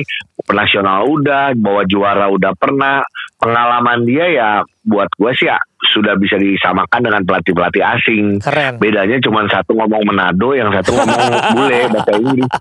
nasional 0.52 1.08
udah 1.08 1.52
bawa 1.60 1.84
juara 1.84 2.32
udah 2.32 2.56
pernah. 2.56 3.04
Pengalaman 3.42 4.06
dia 4.06 4.26
ya 4.30 4.50
buat 4.86 5.10
gue 5.18 5.32
sih 5.34 5.50
ya 5.50 5.58
sudah 5.92 6.16
bisa 6.16 6.36
disamakan 6.36 7.02
dengan 7.04 7.22
pelatih 7.22 7.52
pelatih 7.52 7.84
asing 7.84 8.40
Keren. 8.40 8.80
bedanya 8.80 9.20
cuma 9.20 9.44
satu 9.46 9.76
ngomong 9.76 10.02
Manado 10.04 10.52
yang 10.52 10.72
satu 10.72 10.96
ngomong 10.96 11.32
bule 11.52 11.80
bahasa 11.88 12.12
Inggris 12.16 12.52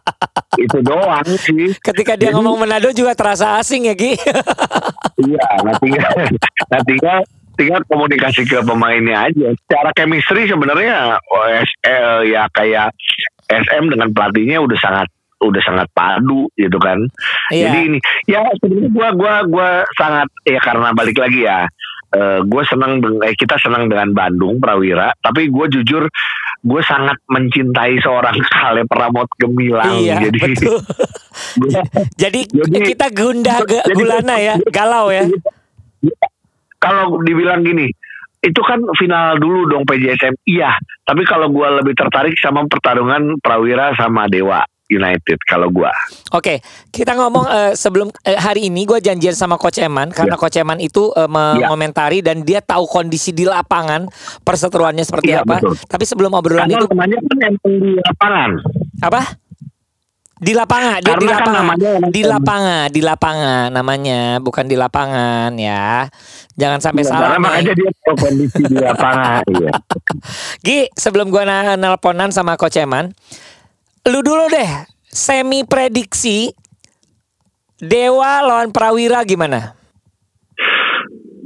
itu 0.58 0.78
doang 0.82 1.28
sih 1.38 1.70
Ketika 1.78 2.14
dia 2.14 2.28
Jadi- 2.28 2.37
ngomong 2.37 2.58
Manado 2.58 2.90
juga 2.90 3.14
terasa 3.14 3.56
asing 3.56 3.87
ya 3.87 3.94
Gi. 3.94 4.18
Iya, 5.20 5.46
tinggal, 5.78 6.10
nah 6.68 6.80
tinggal, 6.82 7.18
tinggal 7.54 7.80
komunikasi 7.87 8.42
ke 8.42 8.58
pemainnya 8.60 9.28
aja. 9.28 9.52
Secara 9.54 9.90
chemistry 9.92 10.49
sebenarnya 10.49 11.20
OSL 11.22 12.25
ya 12.26 12.49
kayak 12.50 12.88
SM 13.46 13.84
dengan 13.87 14.08
pelatihnya 14.10 14.58
udah 14.58 14.78
sangat 14.78 15.08
udah 15.40 15.62
sangat 15.64 15.88
padu 15.92 16.49
gitu 16.54 16.76
kan. 16.76 17.00
Iya. 17.49 17.68
Jadi 17.68 17.78
ini 17.87 17.99
ya 18.25 18.44
sebenarnya 18.56 18.90
gua 18.92 19.08
gua 19.12 19.34
gua 19.44 19.68
sangat 19.94 20.28
ya 20.44 20.60
karena 20.60 20.88
balik 20.92 21.16
lagi 21.16 21.44
ya. 21.44 21.64
Eh 22.11 22.43
gue 22.43 22.62
senang 22.64 22.93
eh, 23.21 23.35
kita 23.35 23.55
senang 23.57 23.87
dengan 23.87 24.11
Bandung 24.11 24.59
Prawira, 24.59 25.14
tapi 25.17 25.47
gue 25.47 25.67
jujur 25.71 26.11
gue 26.61 26.83
sangat 26.83 27.17
mencintai 27.25 27.97
seorang 27.99 28.35
Kale 28.52 28.83
Pramod 28.85 29.31
Gemilang. 29.37 29.95
Iya, 29.97 30.26
Jadi 30.26 30.38
betul. 30.52 30.79
gua- 31.57 31.87
Jadi, 32.23 32.40
Jadi- 32.47 32.88
kita 32.88 33.07
gundah 33.11 33.62
ge- 33.62 33.87
gulana 33.90 34.37
ya, 34.37 34.55
galau 34.69 35.09
ya. 35.09 35.25
Kalau 36.76 37.21
dibilang 37.21 37.61
gini, 37.61 37.93
itu 38.40 38.61
kan 38.61 38.81
final 38.97 39.37
dulu 39.37 39.69
dong 39.69 39.85
PJSM. 39.85 40.33
Iya, 40.45 40.73
tapi 41.05 41.23
kalau 41.23 41.47
gua 41.47 41.76
lebih 41.76 41.93
tertarik 41.93 42.33
sama 42.37 42.64
pertarungan 42.64 43.37
Prawira 43.38 43.93
sama 43.95 44.26
Dewa 44.26 44.64
United 44.90 45.38
kalau 45.44 45.68
gua. 45.68 45.94
Oke, 46.30 46.59
kita 46.88 47.14
ngomong 47.14 47.47
eh, 47.47 47.73
sebelum 47.73 48.11
eh, 48.20 48.35
hari 48.35 48.66
ini 48.66 48.82
gue 48.82 48.99
janjian 48.99 49.32
sama 49.32 49.54
Coach 49.54 49.78
Eman 49.78 50.11
karena 50.11 50.35
Coach 50.35 50.56
Eman 50.56 50.78
itu 50.78 51.09
Ya. 51.12 51.26
mengomentari 51.26 52.20
dan 52.20 52.40
dia 52.40 52.59
tahu 52.59 52.85
kondisi 52.85 53.30
di 53.30 53.42
lapangan 53.42 54.11
perseteruannya 54.40 55.02
seperti 55.02 55.30
Iya, 55.30 55.42
apa. 55.42 55.59
betul. 55.59 55.75
Tapi 55.80 56.04
sebelum 56.04 56.32
obrolan 56.32 56.66
Karena 56.66 56.76
itu 56.76 56.87
namanya 56.88 57.16
kan 57.18 57.37
emang 57.40 57.56
di 57.76 57.90
lapangan. 57.97 58.50
apa? 59.00 59.20
Di 60.35 60.56
lapangan, 60.56 60.99
dia 60.99 61.12
di 61.12 61.20
kan 61.20 61.37
lapangan, 61.37 61.61
emang- 61.61 61.78
di 62.09 62.23
lapangan, 62.25 62.87
di 62.88 63.00
lapangan 63.04 63.66
namanya, 63.68 64.20
bukan 64.40 64.64
di 64.64 64.73
lapangan 64.73 65.52
ya. 65.54 66.09
Jangan 66.56 66.80
sampai 66.80 67.04
Iya, 67.04 67.11
salah. 67.11 67.37
makanya 67.37 67.73
dia 67.76 67.90
tahu 68.00 68.16
kondisi 68.18 68.61
di 68.64 68.76
lapangan. 68.76 69.44
Iya. 69.47 69.70
Gi, 70.64 70.78
sebelum 70.94 71.28
gua 71.28 71.44
na- 71.44 71.76
nelponan 71.76 72.32
sama 72.32 72.56
Coach 72.56 72.76
Eman, 72.76 73.12
lu 74.09 74.21
dulu 74.25 74.49
deh 74.49 74.71
semi 75.04 75.66
prediksi 75.66 76.54
Dewa 77.80 78.45
lawan 78.45 78.73
Prawira 78.76 79.25
gimana? 79.25 79.73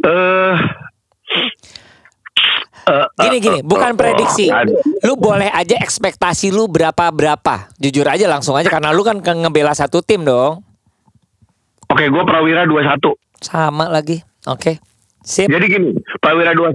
Eh 0.03 0.57
eh, 2.91 3.07
Gini 3.15 3.39
gini, 3.39 3.59
bukan 3.63 3.95
prediksi. 3.95 4.51
Lu 5.07 5.15
boleh 5.15 5.47
aja 5.55 5.79
ekspektasi 5.79 6.51
lu 6.51 6.67
berapa 6.67 7.09
berapa. 7.15 7.71
Jujur 7.79 8.05
aja 8.11 8.27
langsung 8.27 8.59
aja 8.59 8.67
karena 8.67 8.91
lu 8.91 9.07
kan 9.07 9.23
ngebela 9.23 9.73
satu 9.79 10.03
tim 10.03 10.27
dong. 10.27 10.67
Oke, 11.87 12.11
gua 12.11 12.27
Prawira 12.27 12.67
21. 12.67 13.15
Sama 13.39 13.87
lagi. 13.87 14.19
Oke. 14.51 14.83
Sip. 15.25 15.49
Jadi 15.49 15.67
gini, 15.71 15.91
Prawira 16.19 16.53
21 16.53 16.75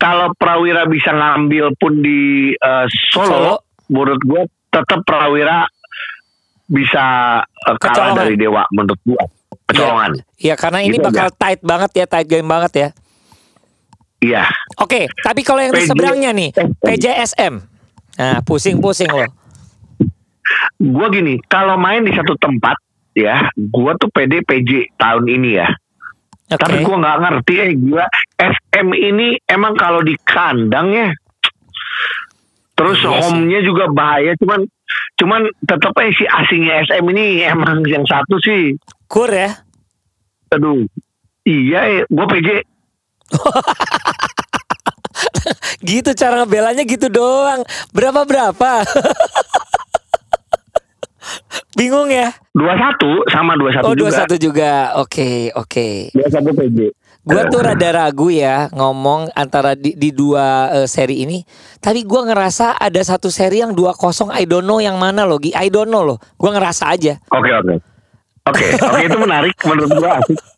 kalau 0.00 0.32
Prawira 0.34 0.88
bisa 0.88 1.12
ngambil 1.14 1.76
pun 1.78 2.00
di 2.02 2.50
eh, 2.56 2.86
Solo, 3.12 3.28
Solo. 3.28 3.54
menurut 3.92 4.20
gue 4.26 4.42
tetap 4.74 5.00
Prawira 5.06 5.62
bisa 6.66 7.04
eh, 7.46 7.76
kalah 7.78 7.78
Kecolongan. 7.78 8.18
dari 8.26 8.34
Dewa 8.34 8.62
menurut 8.74 9.00
gue. 9.06 9.22
Kecolongan. 9.70 10.10
Iya 10.42 10.54
karena 10.58 10.82
ini 10.82 10.98
Gitu 10.98 11.06
bakal 11.06 11.28
tight 11.38 11.60
banget 11.62 11.90
ya, 11.94 12.04
tight 12.10 12.28
game 12.28 12.48
banget 12.50 12.72
ya. 12.74 12.88
Iya. 14.24 14.44
Oke, 14.80 15.04
tapi 15.20 15.44
kalau 15.44 15.60
yang 15.60 15.76
di 15.76 15.84
seberangnya 15.84 16.32
nih, 16.32 16.50
PJSM. 16.80 17.54
Nah, 18.14 18.40
pusing-pusing 18.46 19.10
loh. 19.12 19.28
Gue 20.80 21.06
gini, 21.12 21.36
kalau 21.44 21.76
main 21.76 22.00
di 22.06 22.12
satu 22.14 22.32
tempat 22.40 22.78
ya, 23.12 23.52
gue 23.52 23.92
tuh 24.00 24.08
PD 24.08 24.40
PJ 24.46 24.96
tahun 24.96 25.28
ini 25.28 25.60
ya. 25.60 25.68
Oke. 26.52 26.60
Tapi 26.60 26.76
gue 26.84 26.96
nggak 26.96 27.18
ngerti 27.20 27.54
eh 27.58 27.70
gila. 27.76 28.06
SM 28.36 28.86
ini 28.92 29.36
emang 29.48 29.74
kalau 29.76 30.00
di 30.00 30.14
kandang 30.24 30.92
ya. 30.92 31.08
Terus 32.74 32.98
sih. 32.98 33.06
home-nya 33.06 33.62
juga 33.62 33.86
bahaya, 33.88 34.34
cuman 34.38 34.66
cuman 35.14 35.46
tetap 35.62 35.94
aja 35.94 36.10
si 36.10 36.24
asingnya 36.26 36.82
SM 36.84 37.06
ini 37.14 37.46
emang 37.46 37.86
yang 37.86 38.02
satu 38.02 38.38
sih. 38.42 38.74
Kur 39.06 39.30
ya. 39.30 39.62
Aduh. 40.50 40.82
Iya, 41.44 42.02
gue 42.08 42.26
PJ. 42.26 42.48
Gitu 45.84 46.10
cara 46.16 46.40
ngebelanya 46.42 46.82
gitu 46.88 47.12
doang. 47.12 47.60
Berapa 47.92 48.24
berapa? 48.24 48.80
Bingung 51.76 52.08
ya? 52.08 52.32
21 52.56 53.28
sama 53.32 53.56
21 53.58 53.84
Oh, 53.84 53.94
juga. 53.96 54.24
21 54.24 54.38
juga. 54.40 54.72
Oke, 55.02 55.50
oke. 55.52 56.14
21 56.16 56.56
PJ. 56.56 56.78
Gua 57.24 57.48
tuh 57.48 57.64
rada 57.64 57.88
ragu 57.88 58.28
ya 58.28 58.68
ngomong 58.68 59.32
antara 59.32 59.72
di, 59.72 59.96
di 59.96 60.12
dua 60.12 60.68
eh, 60.76 60.86
seri 60.86 61.24
ini. 61.24 61.40
Tapi 61.80 62.04
gua 62.04 62.28
ngerasa 62.28 62.76
ada 62.76 63.00
satu 63.00 63.32
seri 63.32 63.64
yang 63.64 63.72
2-0 63.72 64.28
I 64.28 64.44
don't 64.44 64.68
know 64.68 64.76
yang 64.76 65.00
mana 65.00 65.24
loh. 65.24 65.40
Gi. 65.40 65.56
I 65.56 65.72
don't 65.72 65.88
know 65.88 66.04
loh. 66.04 66.18
Gua 66.36 66.52
ngerasa 66.52 66.92
aja. 66.92 67.16
Oke, 67.32 67.48
oke. 67.48 67.74
Oke, 68.44 68.76
oke 68.76 69.00
itu 69.08 69.16
menarik 69.16 69.56
menurut 69.64 69.90
gua 69.96 70.20
asik. 70.20 70.36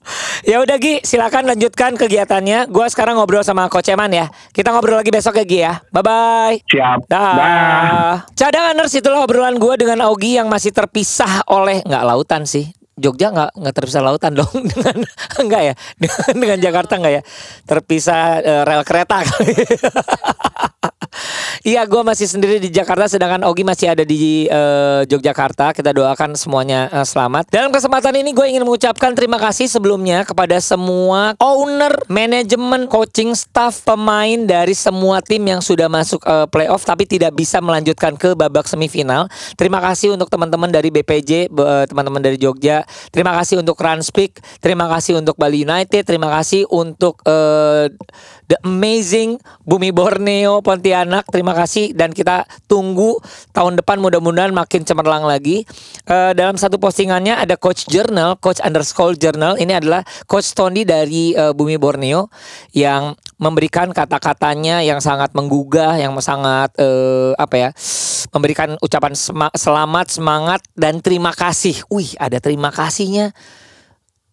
Ya 0.47 0.63
udah 0.63 0.79
Gi, 0.79 1.03
silakan 1.03 1.51
lanjutkan 1.51 1.99
kegiatannya. 1.99 2.71
Gua 2.71 2.87
sekarang 2.87 3.19
ngobrol 3.19 3.43
sama 3.43 3.67
Coach 3.67 3.91
Eman 3.91 4.11
ya. 4.15 4.31
Kita 4.55 4.71
ngobrol 4.71 5.03
lagi 5.03 5.11
besok 5.11 5.39
ya 5.39 5.45
Gi 5.47 5.59
ya. 5.67 5.73
Bye 5.91 6.03
bye. 6.03 6.57
Siap. 6.63 7.11
Dah. 7.11 7.35
Dah. 7.35 8.17
Cadanganers 8.35 8.95
itulah 8.95 9.27
obrolan 9.27 9.59
gue 9.59 9.75
dengan 9.75 10.07
Augie 10.07 10.39
yang 10.39 10.47
masih 10.47 10.71
terpisah 10.71 11.43
oleh 11.51 11.83
nggak 11.83 12.05
lautan 12.07 12.47
sih. 12.47 12.71
Jogja 12.97 13.29
nggak 13.29 13.61
nggak 13.61 13.75
terpisah 13.77 14.01
lautan 14.01 14.33
dong. 14.33 14.49
Dengan 14.73 15.05
enggak 15.37 15.63
ya? 15.69 15.75
Dengan, 16.01 16.33
dengan 16.43 16.59
Jakarta 16.65 16.97
nggak 16.97 17.13
ya? 17.13 17.23
Terpisah 17.69 18.21
eh, 18.41 18.63
rel 18.65 18.83
kereta 18.89 19.21
kali. 19.21 19.53
Iya, 21.67 21.83
gue 21.89 21.99
masih 22.07 22.31
sendiri 22.31 22.63
di 22.63 22.71
Jakarta, 22.71 23.11
sedangkan 23.11 23.43
Ogi 23.49 23.67
masih 23.67 23.91
ada 23.91 24.07
di 24.07 24.47
eh, 24.47 25.03
Yogyakarta. 25.09 25.75
Kita 25.75 25.91
doakan 25.91 26.39
semuanya 26.39 26.87
eh, 26.93 27.03
selamat. 27.03 27.51
Dalam 27.51 27.75
kesempatan 27.75 28.15
ini, 28.23 28.31
gue 28.31 28.47
ingin 28.47 28.63
mengucapkan 28.63 29.11
terima 29.19 29.35
kasih 29.41 29.67
sebelumnya 29.67 30.23
kepada 30.23 30.63
semua 30.63 31.35
owner, 31.43 31.91
manajemen, 32.07 32.87
coaching 32.87 33.35
staff, 33.35 33.83
pemain 33.83 34.47
dari 34.47 34.79
semua 34.79 35.19
tim 35.25 35.43
yang 35.43 35.59
sudah 35.59 35.91
masuk 35.91 36.23
eh, 36.23 36.47
playoff, 36.47 36.87
tapi 36.87 37.03
tidak 37.09 37.35
bisa 37.35 37.59
melanjutkan 37.59 38.15
ke 38.15 38.39
babak 38.39 38.71
semifinal. 38.71 39.27
Terima 39.59 39.83
kasih 39.83 40.15
untuk 40.15 40.31
teman-teman 40.31 40.71
dari 40.71 40.95
BPJ, 40.95 41.51
eh, 41.51 41.85
teman-teman 41.91 42.23
dari 42.23 42.39
Jogja. 42.39 42.87
Terima 43.11 43.35
kasih 43.35 43.59
untuk 43.59 43.75
Ranspik. 43.81 44.39
Terima 44.63 44.87
kasih 44.87 45.19
untuk 45.19 45.35
Bali 45.35 45.67
United. 45.67 46.07
Terima 46.07 46.31
kasih 46.31 46.69
untuk 46.71 47.27
eh, 47.27 47.91
The 48.47 48.59
Amazing 48.63 49.43
Bumi 49.67 49.91
Borneo 49.91 50.63
Pontianak. 50.63 51.27
Terima 51.31 51.53
kasih 51.53 51.93
dan 51.93 52.15
kita 52.15 52.47
tunggu 52.71 53.19
tahun 53.51 53.83
depan 53.83 53.99
mudah-mudahan 53.99 54.55
makin 54.55 54.87
cemerlang 54.87 55.27
lagi. 55.27 55.67
Eh, 56.07 56.33
dalam 56.39 56.55
satu 56.55 56.79
postingannya 56.79 57.35
ada 57.35 57.59
Coach 57.59 57.91
Journal, 57.91 58.39
Coach 58.39 58.63
underscore 58.63 59.19
Journal. 59.19 59.59
Ini 59.59 59.83
adalah 59.83 60.07
Coach 60.31 60.55
Tony 60.55 60.87
dari 60.87 61.35
eh, 61.35 61.51
Bumi 61.51 61.75
Borneo 61.77 62.31
yang 62.71 63.19
memberikan 63.37 63.93
kata-katanya 63.93 64.81
yang 64.81 65.03
sangat 65.03 65.37
menggugah, 65.37 65.99
yang 66.01 66.17
sangat 66.23 66.73
eh, 66.81 67.37
apa 67.37 67.55
ya, 67.59 67.71
memberikan 68.33 68.79
ucapan 68.81 69.13
sema- 69.13 69.53
selamat, 69.53 70.07
semangat 70.09 70.61
dan 70.73 71.03
terima 71.03 71.35
kasih. 71.35 71.77
Wih, 71.93 72.17
ada 72.17 72.41
terima 72.41 72.71
kasihnya 72.73 73.35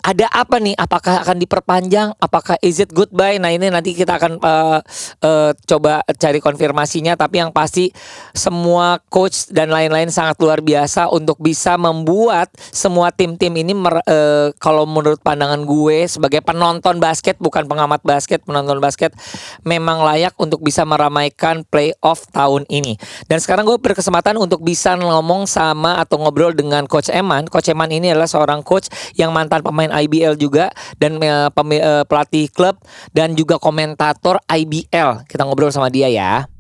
ada 0.03 0.27
apa 0.35 0.59
nih? 0.59 0.75
Apakah 0.75 1.23
akan 1.23 1.39
diperpanjang? 1.39 2.11
Apakah 2.19 2.59
is 2.59 2.83
it 2.83 2.91
goodbye? 2.91 3.39
Nah 3.39 3.55
ini 3.55 3.71
nanti 3.71 3.95
kita 3.95 4.19
akan 4.19 4.35
eh, 4.35 4.79
eh, 5.23 5.51
coba 5.55 6.03
cari 6.03 6.43
konfirmasinya. 6.43 7.15
Tapi 7.15 7.39
yang 7.39 7.55
pasti 7.55 7.87
semua 8.35 8.99
coach 9.07 9.47
dan 9.55 9.71
lain-lain 9.71 10.11
sangat 10.11 10.35
luar 10.43 10.59
biasa 10.59 11.07
untuk 11.07 11.39
bisa 11.39 11.79
membuat 11.79 12.51
semua 12.59 13.15
tim-tim 13.15 13.55
ini 13.55 13.71
eh, 14.03 14.51
kalau 14.59 14.83
menurut 14.83 15.23
pandangan 15.23 15.63
gue 15.63 16.03
sebagai 16.11 16.43
penonton 16.43 16.99
basket 16.99 17.39
bukan 17.39 17.63
pengamat 17.63 18.03
basket, 18.03 18.43
penonton 18.43 18.83
basket 18.83 19.15
memang 19.63 20.03
layak 20.03 20.35
untuk 20.35 20.59
bisa 20.59 20.83
meramaikan 20.83 21.63
playoff 21.63 22.27
tahun 22.35 22.67
ini. 22.67 22.99
Dan 23.31 23.39
sekarang 23.39 23.63
gue 23.63 23.79
berkesempatan 23.79 24.35
untuk 24.35 24.67
bisa 24.67 24.99
ngomong 24.99 25.47
sama 25.47 26.03
atau 26.03 26.19
ngobrol 26.19 26.51
dengan 26.51 26.83
Coach 26.91 27.07
Eman. 27.07 27.47
Coach 27.47 27.71
Eman 27.71 27.87
ini 27.87 28.11
adalah 28.11 28.27
seorang 28.27 28.59
coach 28.67 28.91
yang 29.15 29.31
mantan 29.31 29.63
pemain 29.63 29.92
IBL 29.93 30.35
juga 30.41 30.73
dan 30.97 31.21
eh, 31.21 31.49
pelatih 32.07 32.49
klub 32.49 32.81
dan 33.13 33.37
juga 33.37 33.61
komentator 33.61 34.41
IBL. 34.49 35.29
Kita 35.29 35.45
ngobrol 35.45 35.69
sama 35.69 35.93
dia 35.93 36.09
ya. 36.09 36.52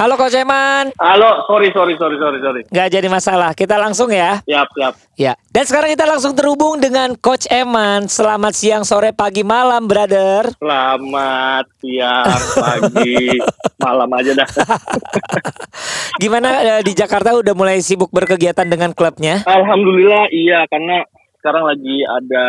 Halo 0.00 0.16
Coach 0.16 0.32
Eman, 0.32 0.96
Halo, 0.96 1.44
sorry, 1.44 1.68
sorry, 1.76 1.92
sorry, 2.00 2.16
sorry, 2.16 2.40
sorry. 2.40 2.62
nggak 2.72 2.88
jadi 2.88 3.04
masalah. 3.12 3.52
Kita 3.52 3.76
langsung 3.76 4.08
ya. 4.08 4.40
Siap, 4.48 4.72
siap. 4.72 4.96
Ya. 5.12 5.36
Dan 5.52 5.68
sekarang 5.68 5.92
kita 5.92 6.08
langsung 6.08 6.32
terhubung 6.32 6.80
dengan 6.80 7.12
Coach 7.20 7.44
Eman. 7.52 8.08
Selamat 8.08 8.56
siang, 8.56 8.80
sore, 8.88 9.12
pagi, 9.12 9.44
malam, 9.44 9.84
brother. 9.84 10.56
Selamat 10.56 11.68
siang, 11.84 12.32
pagi, 12.32 13.44
malam 13.84 14.08
aja 14.16 14.32
dah. 14.40 14.48
Gimana 16.24 16.48
eh, 16.64 16.80
di 16.80 16.96
Jakarta 16.96 17.36
udah 17.36 17.52
mulai 17.52 17.84
sibuk 17.84 18.08
berkegiatan 18.08 18.64
dengan 18.64 18.96
klubnya? 18.96 19.44
Alhamdulillah 19.44 20.32
iya, 20.32 20.64
karena 20.72 21.04
sekarang 21.44 21.68
lagi 21.68 22.08
ada 22.08 22.44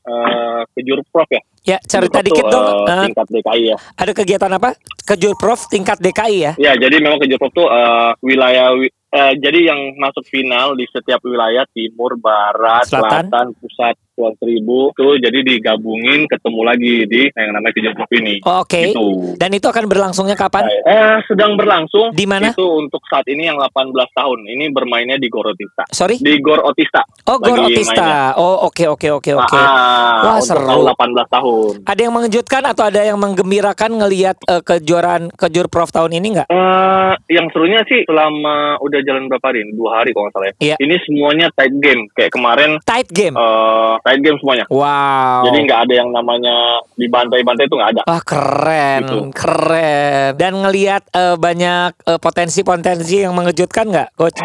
eh 0.00 0.60
kejur 0.76 1.00
prof 1.08 1.28
ya. 1.32 1.40
Ya, 1.60 1.76
cerita 1.84 2.24
dikit 2.24 2.48
dong. 2.48 2.88
eh, 2.88 2.92
eh, 2.92 3.04
tingkat 3.12 3.28
DKI 3.28 3.62
ya. 3.68 3.76
ada 3.76 4.12
kegiatan 4.16 4.52
apa? 4.52 4.72
Kejur 5.10 5.34
Prof 5.34 5.66
tingkat 5.66 5.98
DKI 5.98 6.36
ya? 6.38 6.52
Ya, 6.54 6.72
jadi 6.78 7.02
memang 7.02 7.18
kejur 7.18 7.34
prof 7.36 7.50
tuh 7.50 7.66
eh, 7.66 8.10
wilayah 8.22 8.70
wi- 8.78 8.94
eh, 9.10 9.32
jadi 9.42 9.74
yang 9.74 9.98
masuk 9.98 10.22
final 10.22 10.78
di 10.78 10.86
setiap 10.86 11.18
wilayah 11.26 11.66
timur, 11.74 12.14
barat, 12.14 12.86
Selatan. 12.86 13.26
selatan, 13.26 13.46
pusat, 13.58 13.94
Pulau 14.20 14.36
Seribu 14.36 14.92
itu 14.92 15.06
jadi 15.24 15.38
digabungin 15.40 16.28
ketemu 16.28 16.60
lagi 16.60 16.94
di 17.08 17.20
yang 17.32 17.56
namanya 17.56 17.72
kejur 17.72 17.92
prof 17.96 18.12
ini. 18.12 18.36
Oh, 18.44 18.60
Oke. 18.60 18.92
Gitu. 18.92 19.32
Dan 19.40 19.56
itu 19.56 19.64
akan 19.64 19.88
berlangsungnya 19.88 20.36
kapan? 20.36 20.68
Eh, 20.68 21.16
sedang 21.24 21.56
berlangsung. 21.56 22.12
Di 22.12 22.28
mana? 22.28 22.52
Itu 22.52 22.84
untuk 22.84 23.00
saat 23.08 23.24
ini 23.32 23.48
yang 23.48 23.56
18 23.56 23.96
tahun. 24.12 24.44
Ini 24.44 24.76
bermainnya 24.76 25.16
di 25.16 25.32
Gor 25.32 25.48
Otista. 25.48 25.88
Sorry? 25.88 26.20
Di 26.20 26.36
Gor 26.36 26.60
Otista. 26.60 27.00
Oh, 27.32 27.40
Gor 27.40 27.64
Otista. 27.64 28.36
Oh, 28.36 28.68
oke 28.68 28.84
oke 28.92 29.08
oke 29.08 29.30
oke. 29.32 29.56
Ah, 29.56 30.36
Wah, 30.36 30.38
seru. 30.44 30.68
tahun 30.68 30.84
18 30.92 31.24
tahun. 31.32 31.72
Ada 31.88 32.00
yang 32.04 32.12
mengejutkan 32.12 32.62
atau 32.68 32.84
ada 32.84 33.00
yang 33.00 33.16
menggembirakan 33.16 34.04
ngelihat 34.04 34.36
eh, 34.44 34.60
kejuaraan 34.60 34.99
kejur 35.30 35.66
Prof 35.66 35.88
tahun 35.88 36.12
ini 36.14 36.26
nggak? 36.34 36.48
Eh, 36.48 37.12
yang 37.28 37.46
serunya 37.50 37.80
sih 37.84 38.04
selama 38.04 38.76
udah 38.78 39.00
jalan 39.00 39.26
berapa 39.26 39.46
hari? 39.46 39.64
Dua 39.70 39.90
hari 39.98 40.10
kalau 40.10 40.28
nggak 40.28 40.34
salah 40.34 40.48
ya. 40.48 40.54
Iya. 40.60 40.76
Ini 40.78 40.96
semuanya 41.02 41.46
tight 41.52 41.74
game. 41.78 42.02
Kayak 42.10 42.32
kemarin 42.32 42.70
Tight 42.82 43.08
game. 43.08 43.34
eh 43.34 43.94
tight 44.02 44.20
game 44.20 44.36
semuanya. 44.36 44.64
Wow. 44.68 45.44
Jadi 45.46 45.58
nggak 45.64 45.80
ada 45.84 45.94
yang 45.94 46.08
namanya 46.10 46.56
dibantai-bantai 46.94 47.64
itu 47.64 47.74
nggak 47.74 47.92
ada. 47.94 48.02
Wah 48.04 48.22
keren, 48.22 49.00
Gitu. 49.00 49.16
keren. 49.32 50.28
Dan 50.34 50.52
ngelihat 50.60 51.02
eh, 51.10 51.36
banyak 51.36 51.90
eh, 52.04 52.18
potensi-potensi 52.18 53.16
yang 53.20 53.32
mengejutkan 53.32 53.86
nggak, 53.86 54.08
coach? 54.14 54.40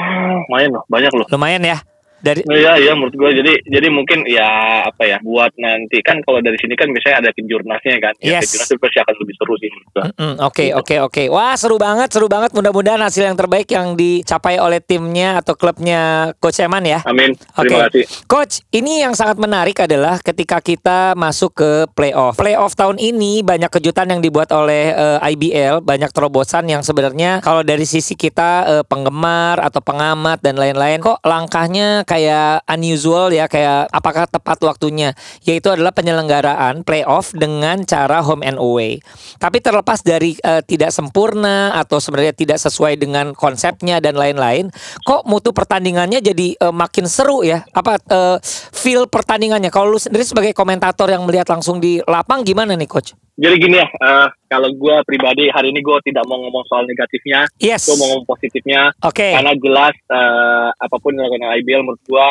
Lumayan 0.46 0.78
loh, 0.78 0.84
banyak 0.86 1.12
loh. 1.12 1.28
Lumayan 1.28 1.62
ya. 1.62 1.78
Dari 2.22 2.42
Iya, 2.46 2.80
iya 2.80 2.94
menurut 2.96 3.16
gue 3.16 3.30
jadi 3.44 3.54
jadi 3.66 3.88
mungkin 3.92 4.24
ya 4.26 4.48
apa 4.88 5.04
ya 5.04 5.18
buat 5.22 5.52
nanti 5.60 6.00
kan 6.02 6.22
kalau 6.24 6.40
dari 6.40 6.56
sini 6.62 6.74
kan 6.78 6.90
biasanya 6.92 7.28
ada 7.28 7.30
kejurnasnya 7.36 7.96
kan. 8.00 8.14
Ya, 8.22 8.40
Yes. 8.40 8.52
Kejurnas 8.52 8.70
itu 8.72 8.80
pasti 8.82 8.98
akan 9.02 9.16
lebih 9.22 9.36
seru 9.36 9.56
sih 9.60 9.70
gue. 9.72 10.04
Mm, 10.16 10.36
Oke 10.42 10.66
oke 10.76 10.96
oke. 11.02 11.24
Wah 11.32 11.54
seru 11.58 11.76
banget 11.76 12.10
seru 12.12 12.28
banget. 12.28 12.52
Mudah-mudahan 12.56 13.02
hasil 13.02 13.24
yang 13.26 13.38
terbaik 13.38 13.68
yang 13.72 13.96
dicapai 13.96 14.60
oleh 14.60 14.80
timnya 14.80 15.40
atau 15.40 15.56
klubnya 15.58 16.32
Coach 16.40 16.62
Eman 16.62 16.84
ya. 16.86 17.00
Amin. 17.08 17.36
Oke, 17.56 17.68
Terima 17.68 17.88
kasih. 17.90 18.06
Coach, 18.26 18.54
ini 18.72 19.02
yang 19.04 19.14
sangat 19.16 19.38
menarik 19.40 19.78
adalah 19.82 20.20
ketika 20.20 20.60
kita 20.60 21.14
masuk 21.16 21.56
ke 21.58 21.72
playoff. 21.94 22.38
Playoff 22.38 22.74
tahun 22.76 23.00
ini 23.00 23.42
banyak 23.42 23.72
kejutan 23.72 24.12
yang 24.12 24.22
dibuat 24.22 24.52
oleh 24.52 24.92
eh, 24.94 25.30
IBL, 25.36 25.82
banyak 25.84 26.12
terobosan 26.12 26.68
yang 26.68 26.82
sebenarnya 26.82 27.40
kalau 27.42 27.62
dari 27.62 27.84
sisi 27.88 28.14
kita 28.16 28.50
eh, 28.68 28.84
penggemar 28.86 29.60
atau 29.60 29.80
pengamat 29.82 30.42
dan 30.42 30.56
lain-lain, 30.60 31.02
kok 31.02 31.20
langkahnya 31.26 32.04
kayak 32.16 32.64
unusual 32.72 33.28
ya, 33.36 33.52
kayak 33.52 33.92
apakah 33.92 34.24
tepat 34.32 34.56
waktunya? 34.64 35.12
Yaitu 35.44 35.68
adalah 35.68 35.92
penyelenggaraan 35.92 36.88
playoff 36.88 37.36
dengan 37.36 37.84
cara 37.84 38.24
home 38.24 38.48
and 38.48 38.56
away. 38.56 39.04
Tapi 39.36 39.60
terlepas 39.60 40.00
dari 40.00 40.40
eh, 40.40 40.64
tidak 40.64 40.96
sempurna 40.96 41.76
atau 41.76 42.00
sebenarnya 42.00 42.32
tidak 42.32 42.64
sesuai 42.64 42.96
dengan 42.96 43.36
konsepnya 43.36 44.00
dan 44.00 44.16
lain-lain, 44.16 44.72
kok 45.04 45.28
mutu 45.28 45.52
pertandingannya 45.52 46.24
jadi 46.24 46.56
eh, 46.56 46.74
makin 46.74 47.12
seru 47.12 47.44
ya? 47.44 47.68
Apa 47.76 48.00
eh, 48.00 48.38
feel 48.72 49.12
pertandingannya? 49.12 49.68
Kalau 49.68 49.92
lu 49.92 50.00
sendiri 50.00 50.24
sebagai 50.24 50.56
komentator 50.56 51.12
yang 51.12 51.28
melihat 51.28 51.52
langsung 51.52 51.84
di 51.84 52.00
lapang 52.08 52.48
gimana 52.48 52.80
nih 52.80 52.88
coach? 52.88 53.25
Jadi 53.36 53.56
gini 53.60 53.76
ya, 53.76 53.84
eh, 53.86 54.28
kalau 54.46 54.72
gue 54.72 54.96
pribadi 55.04 55.48
hari 55.48 55.70
ini 55.70 55.80
gue 55.80 55.98
tidak 56.02 56.24
mau 56.24 56.40
ngomong 56.40 56.64
soal 56.66 56.84
negatifnya, 56.84 57.44
Yes. 57.58 57.84
gue 57.84 57.96
mau 57.96 58.08
ngomong 58.10 58.24
positifnya. 58.26 58.96
Oke. 59.02 59.28
Karena 59.30 59.52
jelas 59.54 59.96
eh, 60.08 60.70
apa 60.72 60.96
pun 60.96 61.12
yang 61.12 61.28
dilakukan 61.28 61.52
IBL 61.60 61.82
menurut 61.82 62.00
gue 62.02 62.26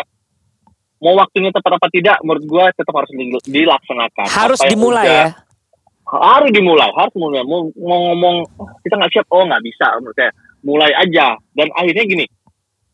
mau 0.96 1.14
waktunya 1.14 1.52
tepat 1.52 1.76
apa 1.76 1.86
tidak 1.90 2.16
menurut 2.24 2.40
gue 2.42 2.64
tetap 2.74 2.94
harus 2.94 3.10
di- 3.10 3.44
dilaksanakan. 3.52 4.26
Harus 4.26 4.56
Apa 4.58 4.70
dimulai 4.70 5.04
udah- 5.04 5.12
ya. 5.14 5.28
Harus 6.06 6.50
dimulai, 6.50 6.88
harus 6.90 7.14
mulai. 7.14 7.40
Mau, 7.42 7.68
mau 7.74 8.00
ngomong 8.06 8.36
"Oh, 8.56 8.68
kita 8.80 8.94
nggak 8.94 9.08
siap, 9.10 9.26
oh 9.30 9.40
nggak 9.42 9.60
bisa 9.62 9.86
menurut 9.98 10.12
saya. 10.14 10.32
Mulai 10.60 10.92
aja. 10.94 11.26
Dan 11.50 11.68
akhirnya 11.70 12.04
gini, 12.06 12.24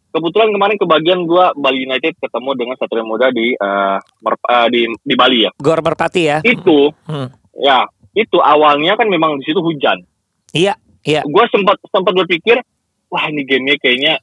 kebetulan 0.08 0.50
kemarin 0.50 0.74
kebagian 0.76 1.20
gue 1.22 1.44
Bali 1.56 1.78
United 1.84 2.14
ketemu 2.16 2.50
dengan 2.56 2.74
Satria 2.74 3.02
Muda 3.02 3.30
di 3.30 3.50
eh, 3.50 3.96
Mer- 4.20 4.46
eh, 4.48 4.68
di 4.68 4.80
di 5.00 5.14
Bali 5.14 5.38
ya. 5.42 5.50
Gor 5.56 5.78
Merpati 5.78 6.22
ya. 6.24 6.38
Itu 6.40 6.90
Hmm. 7.04 7.30
ya 7.56 7.86
itu 8.12 8.36
awalnya 8.36 8.94
kan 8.94 9.06
memang 9.06 9.38
di 9.38 9.44
situ 9.44 9.58
hujan. 9.58 10.02
Iya, 10.50 10.74
iya. 11.02 11.22
Gue 11.22 11.44
sempat 11.48 11.78
sempat 11.86 12.12
berpikir 12.12 12.58
wah 13.06 13.24
ini 13.26 13.42
gamenya 13.42 13.76
kayaknya 13.76 14.14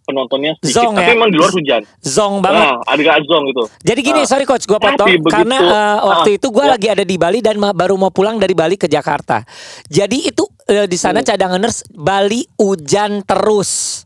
penontonnya 0.00 0.58
sedikit. 0.58 0.82
Zong 0.82 0.92
Tapi 0.92 1.06
ya? 1.06 1.14
emang 1.14 1.30
di 1.30 1.38
luar 1.38 1.52
hujan. 1.52 1.82
Zong 2.02 2.34
banget. 2.42 2.66
Nah, 2.66 2.76
agak 2.84 3.22
zong 3.24 3.44
gitu. 3.46 3.64
Jadi 3.80 4.00
gini, 4.02 4.20
Ah. 4.20 4.26
sorry 4.26 4.42
coach, 4.42 4.66
gua 4.66 4.76
Tapi 4.76 4.90
potong 4.90 5.08
begitu- 5.14 5.30
karena 5.30 5.56
eh, 5.56 5.96
waktu 6.02 6.30
Ah, 6.30 6.36
itu 6.36 6.46
gua 6.50 6.64
ya. 6.66 6.70
lagi 6.74 6.86
ada 6.90 7.04
di 7.04 7.16
Bali 7.16 7.38
dan 7.38 7.56
baru 7.56 7.94
mau 7.94 8.10
pulang 8.10 8.36
dari 8.36 8.52
Bali 8.52 8.74
ke 8.74 8.86
Jakarta. 8.86 9.46
Jadi 9.86 10.26
itu 10.26 10.42
eh, 10.66 10.84
di 10.84 10.94
sana 10.94 11.20
Hmm. 11.20 11.28
cadanganers 11.28 11.86
Bali 11.88 12.42
hujan 12.56 13.22
terus. 13.22 14.02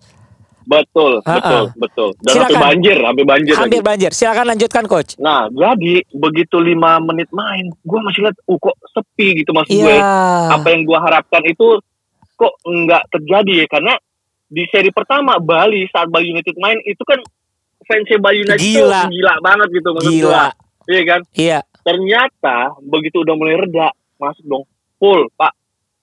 Betul, 0.65 1.21
Ah, 1.23 1.37
betul, 1.37 1.65
betul. 1.77 2.09
Dan 2.19 2.33
Silakan. 2.33 2.49
sampai 2.49 2.65
banjir, 2.67 2.97
sampai 2.99 3.25
banjir 3.25 3.55
Hampir 3.55 3.79
lagi. 3.79 3.87
banjir. 3.87 4.11
Silakan 4.11 4.47
lanjutkan 4.49 4.85
coach. 4.85 5.13
Nah, 5.17 5.47
jadi 5.47 5.95
begitu 6.11 6.57
lima 6.57 6.97
menit 6.99 7.29
main, 7.31 7.69
gue 7.71 8.01
masih 8.01 8.25
lihat, 8.25 8.37
uh 8.41 8.59
kok 8.59 8.77
sepi 8.89 9.39
gitu 9.39 9.53
maksud 9.53 9.73
gue. 9.73 9.93
Iya. 9.93 10.01
Apa 10.51 10.67
yang 10.69 10.83
gue 10.83 10.97
harapkan 10.97 11.45
itu 11.45 11.79
kok 12.35 12.55
nggak 12.63 13.03
terjadi 13.11 13.53
ya? 13.61 13.67
Karena 13.69 13.95
di 14.47 14.65
seri 14.67 14.89
pertama 14.89 15.37
Bali 15.37 15.85
saat 15.87 16.09
Bali 16.09 16.31
United 16.31 16.57
main 16.57 16.81
itu 16.83 17.01
kan 17.03 17.21
fansnya 17.83 18.17
Bali 18.17 18.41
United 18.41 18.61
itu 18.61 18.81
Gila. 18.81 19.03
gila 19.07 19.35
banget 19.41 19.69
gitu 19.71 19.89
maksud 19.91 20.11
Gila. 20.11 20.25
gua. 20.25 20.45
Iya 20.85 21.03
kan? 21.05 21.21
Iya. 21.33 21.59
Ternyata 21.85 22.57
begitu 22.81 23.21
udah 23.21 23.35
mulai 23.35 23.57
reda, 23.59 23.89
masuk 24.17 24.45
dong 24.45 24.65
full, 24.97 25.29
Pak. 25.35 25.53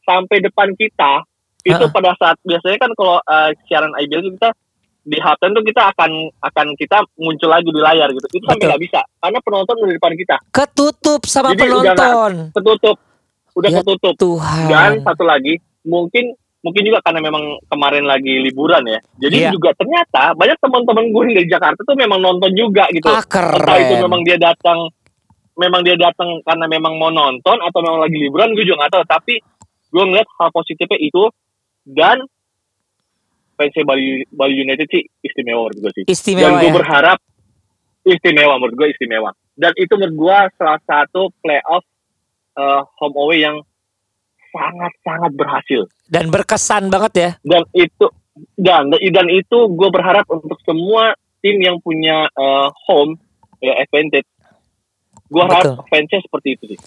Sampai 0.02 0.38
depan 0.39 0.74
kita 0.74 1.26
itu 1.63 1.86
pada 1.89 2.12
saat 2.15 2.38
biasanya 2.41 2.78
kan 2.78 2.91
kalau 2.93 3.17
eh, 3.19 3.50
siaran 3.65 3.93
IBL 3.95 4.21
itu 4.21 4.32
kita 4.36 4.50
di 5.02 5.17
halftime 5.17 5.54
tuh 5.54 5.65
kita 5.65 5.82
akan 5.89 6.12
akan 6.39 6.67
kita 6.78 6.97
muncul 7.17 7.50
lagi 7.50 7.67
di 7.67 7.82
layar 7.82 8.10
gitu. 8.10 8.28
Itu 8.32 8.45
sampai 8.45 8.65
nggak 8.67 8.82
bisa 8.82 9.00
karena 9.17 9.39
penonton 9.39 9.76
udah 9.76 9.89
di 9.89 9.97
depan 9.97 10.13
kita. 10.13 10.36
Ketutup 10.52 11.21
sama 11.26 11.47
Jadi 11.52 11.63
udah 11.65 11.93
penonton. 11.93 12.32
Ketutup. 12.54 12.97
Udah 13.52 13.69
Ya 13.69 13.78
ketutup. 13.82 14.13
Dan 14.13 14.21
Tuhan. 14.21 14.93
satu 15.04 15.24
lagi, 15.26 15.54
mungkin 15.84 16.32
mungkin 16.62 16.82
juga 16.86 17.02
karena 17.02 17.19
memang 17.19 17.41
kemarin 17.67 18.06
lagi 18.06 18.38
liburan 18.39 18.86
ya. 18.86 19.02
Jadi 19.19 19.38
Iya. 19.41 19.50
juga 19.50 19.74
ternyata 19.74 20.38
banyak 20.38 20.58
teman-teman 20.62 21.06
gue 21.10 21.24
dari 21.34 21.50
Jakarta 21.50 21.82
tuh 21.82 21.97
memang 21.97 22.21
nonton 22.21 22.54
juga 22.54 22.86
gitu. 22.93 23.10
Ah 23.10 23.26
Entah 23.26 23.76
itu 23.76 23.93
keren. 23.97 24.04
memang 24.06 24.21
dia 24.21 24.38
datang 24.38 24.78
memang 25.52 25.82
dia 25.82 25.97
datang 25.97 26.39
karena 26.41 26.65
memang 26.65 26.95
mau 26.95 27.10
nonton 27.10 27.58
atau 27.58 27.80
memang 27.82 28.02
lagi 28.02 28.15
liburan 28.15 28.54
gue 28.54 28.63
juga 28.63 28.86
nggak 28.86 28.93
tahu 28.93 29.04
tapi 29.06 29.34
gue 29.91 30.04
ngeliat 30.06 30.30
hal 30.39 30.50
positifnya 30.50 30.95
itu 30.95 31.28
dan 31.86 32.17
fansnya 33.56 33.84
Bali, 33.86 34.26
Bali 34.30 34.56
United 34.58 34.88
sih 34.89 35.06
istimewa 35.22 35.70
menurut 35.70 35.78
gue 35.80 35.91
sih 35.98 36.04
dan 36.04 36.13
Istimewa 36.13 36.50
gue 36.58 36.70
ya. 36.70 36.76
berharap 36.76 37.20
istimewa 38.02 38.54
menurut 38.58 38.76
gue 38.78 38.88
istimewa 38.94 39.30
dan 39.54 39.72
itu 39.78 39.94
menurut 39.94 40.15
gue 40.17 40.38
salah 40.58 40.82
satu 40.84 41.30
playoff 41.41 41.86
eh, 42.58 42.82
home 42.98 43.17
away 43.17 43.46
yang 43.46 43.58
sangat 44.52 44.91
sangat 45.06 45.32
berhasil 45.38 45.82
Dan 46.12 46.28
berkesan 46.28 46.91
banget 46.91 47.13
ya. 47.13 47.30
dan 47.46 47.63
itu 47.72 48.06
dan 48.58 48.89
dan 48.91 49.28
itu 49.30 49.58
gue 49.70 49.89
berharap 49.91 50.26
untuk 50.28 50.58
semua 50.65 51.13
tim 51.41 51.62
yang 51.62 51.78
punya 51.80 52.26
eh, 52.28 52.67
home 52.89 53.17
ya 53.62 53.78
advantage 53.78 54.26
gue 55.32 55.39
harap 55.41 55.88
fansnya 55.88 56.20
seperti 56.20 56.48
itu 56.54 56.63
sih 56.67 56.80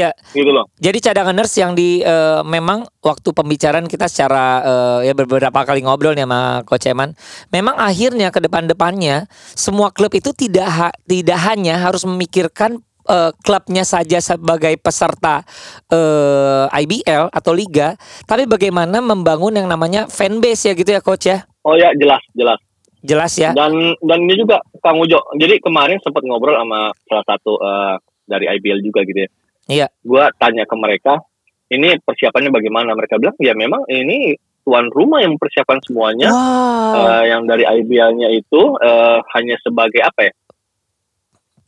Iya. 0.00 0.16
gitu 0.32 0.48
loh 0.48 0.64
Jadi 0.80 0.98
cadanganers 0.98 1.52
yang 1.54 1.76
di 1.76 2.00
eh, 2.00 2.40
memang 2.40 2.88
waktu 2.98 3.28
pembicaraan 3.30 3.84
kita 3.84 4.08
secara 4.08 4.44
eh, 4.64 4.98
ya 5.06 5.14
beberapa 5.14 5.60
kali 5.60 5.84
ngobrol 5.84 6.16
nih 6.16 6.24
sama 6.24 6.40
Coach 6.64 6.88
Eman, 6.88 7.12
memang 7.48 7.76
akhirnya 7.76 8.32
ke 8.32 8.40
depan-depannya 8.40 9.28
semua 9.52 9.92
klub 9.92 10.10
itu 10.10 10.32
tidak 10.32 10.66
ha- 10.66 10.96
tidak 11.04 11.36
hanya 11.44 11.76
harus 11.76 12.08
memikirkan 12.08 12.80
eh, 13.04 13.30
klubnya 13.42 13.84
saja 13.84 14.16
sebagai 14.18 14.80
peserta 14.80 15.44
eh, 15.88 16.64
IBL 16.72 17.28
atau 17.30 17.52
liga, 17.52 18.00
tapi 18.24 18.46
bagaimana 18.46 18.98
membangun 18.98 19.54
yang 19.54 19.68
namanya 19.68 20.06
fanbase 20.06 20.70
ya 20.70 20.74
gitu 20.74 20.90
ya 20.90 21.00
coach 21.00 21.26
ya. 21.26 21.44
oh 21.60 21.76
ya 21.76 21.92
jelas 21.92 22.22
jelas 22.32 22.56
Jelas 23.00 23.32
ya. 23.34 23.50
dan 23.50 23.72
dan 23.98 24.18
ini 24.20 24.36
juga 24.36 24.60
Kang 24.78 24.96
Ujo 24.96 25.16
jadi 25.34 25.56
kemarin 25.58 25.96
sempat 25.98 26.20
ngobrol 26.20 26.52
sama 26.54 26.92
salah 27.04 27.24
satu 27.24 27.56
eh, 27.56 27.94
dari 28.24 28.46
IBL 28.50 28.80
juga 28.80 29.00
gitu 29.02 29.20
ya 29.20 29.30
Iya. 29.66 29.86
gue 30.02 30.24
tanya 30.36 30.64
ke 30.64 30.74
mereka 30.74 31.22
ini 31.68 31.94
persiapannya 31.96 32.50
bagaimana 32.50 32.92
mereka 32.92 33.16
bilang 33.16 33.38
ya 33.38 33.54
memang 33.54 33.86
ini 33.86 34.34
tuan 34.60 34.86
rumah 34.88 35.18
yang 35.18 35.32
mempersiapkan 35.32 35.80
semuanya 35.80 36.28
Wow. 36.28 36.92
Eh, 36.92 37.24
yang 37.28 37.42
dari 37.44 37.62
IBL-nya 37.62 38.28
itu 38.30 38.60
eh, 38.76 39.18
hanya 39.30 39.56
sebagai 39.60 40.02
apa 40.02 40.20
ya 40.22 40.32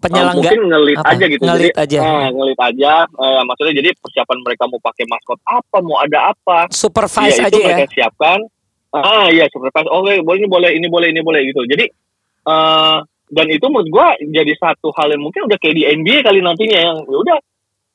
Penyelengga 0.02 0.34
mungkin 0.42 0.60
ngelit 0.66 0.98
apa? 0.98 1.10
aja 1.14 1.24
gitu 1.24 1.42
Ngelit 1.42 1.62
jadi, 1.70 1.78
aja. 1.78 2.00
eh, 2.02 2.28
ngelit 2.34 2.60
aja 2.60 2.92
Eh, 3.06 3.42
maksudnya 3.46 3.72
jadi 3.72 3.88
persiapan 3.94 4.38
mereka 4.42 4.64
mau 4.66 4.80
pakai 4.82 5.04
maskot 5.06 5.38
apa 5.46 5.76
mau 5.78 5.96
ada 5.96 6.34
apa 6.34 6.66
supervise 6.68 7.38
ya, 7.38 7.46
aja 7.46 7.54
itu 7.54 7.58
ya. 7.62 7.66
mereka 7.70 7.86
siapkan 7.94 8.38
ah 8.94 9.26
iya 9.28 9.48
supervise 9.48 9.88
oke 9.88 10.12
boleh 10.20 10.38
ini 10.38 10.46
boleh 10.46 10.70
ini 10.72 10.86
boleh 10.86 11.08
ini 11.10 11.20
boleh 11.20 11.40
gitu 11.48 11.64
jadi 11.64 11.84
eh 12.42 12.98
dan 13.32 13.46
itu 13.48 13.64
menurut 13.64 13.88
gua 13.88 14.12
jadi 14.20 14.52
satu 14.54 14.92
hal 14.92 15.08
yang 15.10 15.24
mungkin 15.24 15.48
udah 15.48 15.56
kayak 15.56 15.72
di 15.72 15.84
NBA 15.88 16.20
kali 16.20 16.44
nantinya 16.44 16.78
yang 16.78 16.96
ya 17.00 17.16
udah 17.16 17.38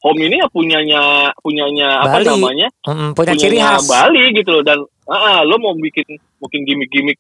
home 0.02 0.22
ini 0.24 0.42
ya 0.42 0.48
punyanya 0.50 1.02
punyanya 1.38 2.02
apa 2.02 2.22
Bali. 2.22 2.26
namanya 2.26 2.68
Mm, 2.84 3.10
punya 3.14 3.34
ciri 3.34 3.58
punyanya 3.58 3.78
khas. 3.78 3.86
Bali 3.86 4.24
gitu 4.34 4.50
loh 4.52 4.64
dan 4.66 4.80
ah 5.06 5.42
lo 5.42 5.56
mau 5.58 5.74
bikin 5.74 6.06
mungkin 6.38 6.62
gimmick-gimmick 6.64 7.18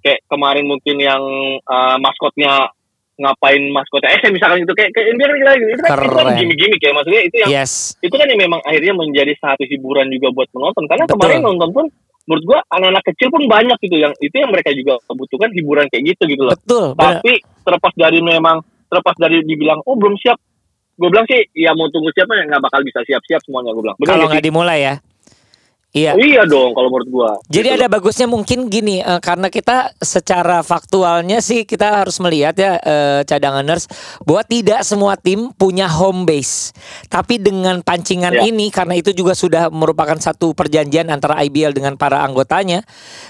kayak 0.00 0.20
kemarin 0.28 0.64
mungkin 0.64 0.96
yang 0.98 1.22
eh, 1.56 1.96
maskotnya 1.96 2.68
ngapain 3.14 3.62
maskotnya 3.70 4.10
eh 4.12 4.28
misalkan 4.28 4.60
gitu 4.60 4.74
kayak 4.74 4.90
kayak 4.90 5.06
NBA 5.14 5.26
kan 5.38 5.54
gitu 5.54 5.70
itu 5.70 5.82
kan, 5.82 5.90
itu 5.96 6.12
kan 6.12 6.26
gimmick-gimmick 6.36 6.82
ya 6.82 6.92
maksudnya 6.92 7.22
itu 7.22 7.36
yang 7.40 7.50
Yes. 7.54 7.72
itu 8.02 8.12
kan 8.12 8.26
yang 8.26 8.40
memang 8.40 8.60
akhirnya 8.60 8.92
menjadi 8.92 9.32
satu 9.38 9.64
hiburan 9.64 10.10
juga 10.10 10.34
buat 10.34 10.48
penonton 10.50 10.84
karena 10.84 11.04
Betul. 11.06 11.16
kemarin 11.16 11.40
nonton 11.40 11.70
pun 11.72 11.86
menurut 12.24 12.44
gua 12.48 12.58
anak-anak 12.72 13.04
kecil 13.12 13.28
pun 13.28 13.42
banyak 13.44 13.78
gitu 13.84 13.96
yang 14.00 14.12
itu 14.20 14.32
yang 14.32 14.50
mereka 14.50 14.72
juga 14.72 14.96
kebutuhkan 15.04 15.50
hiburan 15.52 15.86
kayak 15.92 16.04
gitu 16.16 16.22
gitu 16.28 16.42
loh. 16.48 16.56
Betul. 16.56 16.86
tapi 16.96 17.32
terlepas 17.64 17.92
dari 17.96 18.18
memang 18.24 18.64
terlepas 18.88 19.16
dari 19.18 19.42
dibilang 19.44 19.80
oh 19.84 19.96
belum 19.96 20.16
siap. 20.20 20.38
Gue 20.94 21.10
bilang 21.10 21.26
sih 21.26 21.42
ya 21.58 21.74
mau 21.74 21.90
tunggu 21.90 22.14
siapa 22.14 22.38
ya? 22.38 22.46
Nggak 22.46 22.70
bakal 22.70 22.86
bisa 22.86 23.02
siap-siap 23.02 23.42
semuanya 23.42 23.74
gue 23.74 23.82
bilang. 23.82 23.98
Bener 23.98 24.14
Kalau 24.14 24.24
nggak 24.30 24.44
dimulai 24.46 24.78
ya. 24.78 24.94
Iya. 25.94 26.18
iya 26.18 26.42
dong 26.42 26.74
kalau 26.74 26.90
menurut 26.90 27.08
gua 27.08 27.30
Jadi 27.46 27.70
Gitu 27.70 27.78
ada 27.78 27.86
bagusnya 27.86 28.26
mungkin 28.26 28.66
gini 28.66 28.98
eh, 28.98 29.20
karena 29.22 29.46
kita 29.46 29.94
secara 30.02 30.66
faktualnya 30.66 31.38
sih 31.38 31.62
kita 31.62 32.02
harus 32.02 32.18
melihat 32.18 32.58
ya 32.58 32.82
eh, 32.82 33.20
cadanganers 33.22 33.86
bahwa 34.26 34.42
tidak 34.42 34.82
semua 34.82 35.14
tim 35.14 35.54
punya 35.54 35.86
home 35.86 36.26
base. 36.26 36.74
Tapi 37.06 37.38
dengan 37.38 37.78
pancingan 37.86 38.34
Ya. 38.34 38.50
ini 38.50 38.74
karena 38.74 38.98
itu 38.98 39.14
juga 39.14 39.38
sudah 39.38 39.70
merupakan 39.70 40.18
satu 40.18 40.50
perjanjian 40.58 41.06
antara 41.06 41.38
IBL 41.46 41.70
dengan 41.70 41.94
para 41.94 42.26
anggotanya 42.26 42.82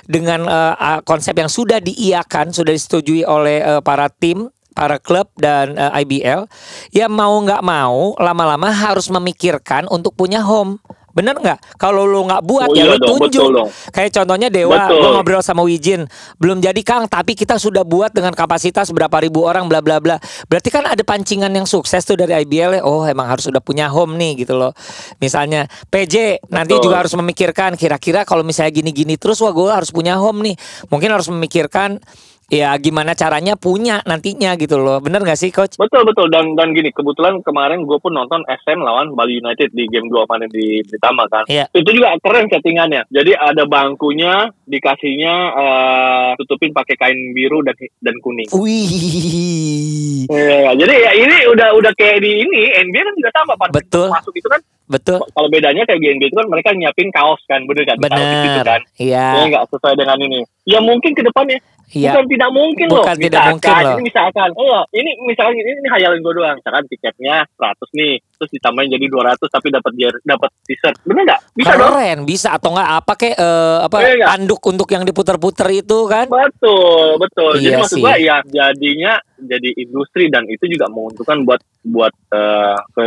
dengan 0.09 0.48
ah, 0.48 1.05
konsep 1.05 1.37
yang 1.37 1.53
sudah 1.53 1.85
diiakan, 1.85 2.57
sudah 2.57 2.72
disetujui 2.72 3.29
oleh 3.29 3.61
eh, 3.61 3.83
para 3.85 4.09
tim 4.09 4.48
para 4.74 4.98
klub 4.98 5.31
dan 5.38 5.79
eh, 5.79 6.00
IBL 6.03 6.50
ya 6.90 7.07
mau 7.07 7.38
nggak 7.38 7.62
mau 7.62 8.18
lama-lama 8.18 8.72
harus 8.74 9.07
memikirkan 9.07 9.87
untuk 9.87 10.16
punya 10.18 10.42
home 10.42 10.83
bener 11.14 11.38
nggak 11.38 11.79
kalau 11.79 12.05
lo 12.05 12.27
nggak 12.27 12.42
buat 12.42 12.68
Oh 12.68 12.74
ya 12.74 12.85
iya 12.85 12.92
lo 12.92 12.96
dong, 12.98 13.09
tunjuk 13.16 13.31
betul 13.31 13.50
dong. 13.55 13.68
Kayak 13.94 14.11
contohnya 14.20 14.48
Dewa, 14.50 14.77
Betul. 14.77 14.98
gue 14.98 15.11
ngobrol 15.14 15.42
sama 15.46 15.62
Wijin, 15.62 16.03
belum 16.42 16.59
jadi 16.59 16.83
Kang, 16.83 17.07
tapi 17.07 17.38
kita 17.38 17.57
sudah 17.57 17.87
buat 17.87 18.11
dengan 18.11 18.35
kapasitas 18.35 18.90
berapa 18.90 19.16
ribu 19.22 19.46
orang, 19.46 19.70
bla 19.70 19.79
bla 19.79 20.03
bla. 20.03 20.18
Berarti 20.50 20.68
kan 20.74 20.85
ada 20.85 21.00
pancingan 21.07 21.55
yang 21.55 21.64
sukses 21.64 22.03
tuh 22.03 22.18
dari 22.18 22.35
IBL, 22.44 22.81
ya. 22.81 22.83
oh 22.83 23.07
emang 23.07 23.31
harus 23.31 23.46
udah 23.46 23.62
punya 23.62 23.87
home 23.87 24.18
nih 24.18 24.44
gitu 24.44 24.59
loh. 24.59 24.74
Misalnya 25.22 25.70
PJ 25.88 26.44
nanti 26.50 26.74
Betul. 26.74 26.90
juga 26.90 26.96
harus 27.07 27.14
memikirkan 27.14 27.79
kira-kira 27.79 28.27
kalau 28.27 28.42
misalnya 28.42 28.74
gini-gini 28.74 29.14
terus, 29.14 29.38
wah 29.38 29.55
gue 29.55 29.70
harus 29.70 29.94
punya 29.94 30.18
home 30.18 30.42
nih. 30.42 30.57
Mungkin 30.90 31.09
harus 31.14 31.31
memikirkan 31.31 32.03
ya 32.46 32.74
gimana 32.76 33.12
caranya 33.12 33.54
punya 33.54 34.00
nantinya 34.02 34.52
gitu 34.54 34.76
loh. 34.76 34.98
Bener 34.98 35.20
gak 35.20 35.37
sih 35.37 35.48
Coach? 35.48 35.76
betul 35.76 36.04
betul 36.04 36.26
dan 36.28 36.54
dan 36.54 36.70
gini 36.70 36.90
kebetulan 36.90 37.40
kemarin 37.40 37.83
gue 37.83 37.98
pun 37.98 38.11
nonton 38.11 38.40
SM 38.46 38.78
lawan 38.78 39.12
Bali 39.12 39.37
United 39.37 39.70
di 39.70 39.85
game 39.87 40.07
2 40.07 40.24
kemarin 40.24 40.48
di 40.48 40.80
Britama 40.83 41.26
kan 41.26 41.44
Iya. 41.46 41.66
itu 41.70 41.90
juga 41.90 42.14
keren 42.18 42.46
settingannya 42.46 43.04
jadi 43.09 43.33
ada 43.35 43.64
bangkunya 43.64 44.48
dikasihnya 44.64 45.35
eh, 45.52 46.30
tutupin 46.37 46.70
pakai 46.70 46.94
kain 46.94 47.18
biru 47.33 47.61
dan 47.61 47.74
dan 48.00 48.16
kuning 48.20 48.48
Wih, 48.54 50.24
Iya, 50.26 50.72
jadi 50.74 50.94
ya 50.94 51.12
ini 51.16 51.37
udah 51.50 51.68
udah 51.74 51.92
kayak 51.94 52.20
di 52.20 52.40
ini 52.40 52.61
NBA 52.80 53.02
kan 53.02 53.14
juga 53.14 53.30
sama 53.35 53.52
pada 53.54 53.72
Betul. 53.74 54.09
masuk 54.09 54.33
itu 54.33 54.48
kan 54.48 54.61
betul, 54.85 55.18
kalau 55.33 55.49
bedanya 55.49 55.83
kayak 55.85 56.01
NBA 56.01 56.29
itu 56.29 56.37
kan 56.37 56.49
mereka 56.49 56.68
nyiapin 56.73 57.09
kaos 57.09 57.40
kan 57.49 57.64
bener 57.64 57.85
kan 57.85 57.97
Kaos 57.97 58.12
gitu 58.12 58.61
bener, 58.61 58.64
kan 58.64 58.81
iya, 59.01 59.27
ya 59.40 59.44
nggak 59.49 59.64
sesuai 59.73 59.94
dengan 59.97 60.18
ini 60.20 60.40
ya 60.64 60.79
mungkin 60.81 61.12
ke 61.12 61.25
depannya 61.25 61.57
iya, 61.90 62.12
bukan 62.12 62.25
tidak 62.29 62.51
mungkin 62.53 62.87
loh 62.88 63.05
Bukan 63.05 63.16
tidak 63.16 63.40
misalkan 63.40 63.53
mungkin 63.57 63.73
loh. 63.81 63.92
ini 63.97 64.03
misalkan 64.05 64.51
iya 64.57 64.81
ini 64.92 65.11
misalkan 65.25 65.55
ini, 65.57 65.70
ini 65.73 65.88
hayalan 65.88 66.18
gue 66.20 66.33
doang 66.33 66.57
misalkan 66.57 66.85
tiketnya 66.88 67.37
100 67.57 67.97
nih 67.97 68.14
terus 68.35 68.51
ditambahin 68.51 68.90
jadi 68.92 69.07
200 69.09 69.40
tapi 69.40 69.66
dapat 69.73 69.92
dapat 70.20 70.51
t-shirt. 70.66 70.97
Bener 71.07 71.23
nggak? 71.25 71.40
Bisa 71.55 71.73
dong. 71.79 71.90
Keren, 71.94 72.18
bisa 72.27 72.49
atau 72.53 72.68
enggak 72.75 72.90
apa 72.99 73.12
kayak 73.14 73.37
eh, 73.38 73.79
apa 73.87 73.97
Iya 74.03 74.12
nggak? 74.20 74.31
anduk 74.37 74.61
untuk 74.68 74.88
yang 74.90 75.05
diputer-puter 75.07 75.68
itu 75.73 75.99
kan? 76.05 76.27
Betul, 76.29 77.16
betul. 77.16 77.51
Jadi 77.57 77.68
Iya 77.73 77.79
maksud 77.81 77.97
sih. 77.97 78.03
gua 78.05 78.14
ya 78.18 78.37
jadinya 78.44 79.12
jadi 79.40 79.70
industri 79.81 80.29
dan 80.29 80.44
itu 80.47 80.68
juga 80.68 80.87
menguntungkan 80.87 81.42
buat 81.42 81.61
buat 81.85 82.12
eh, 82.33 82.77
ke 82.94 83.05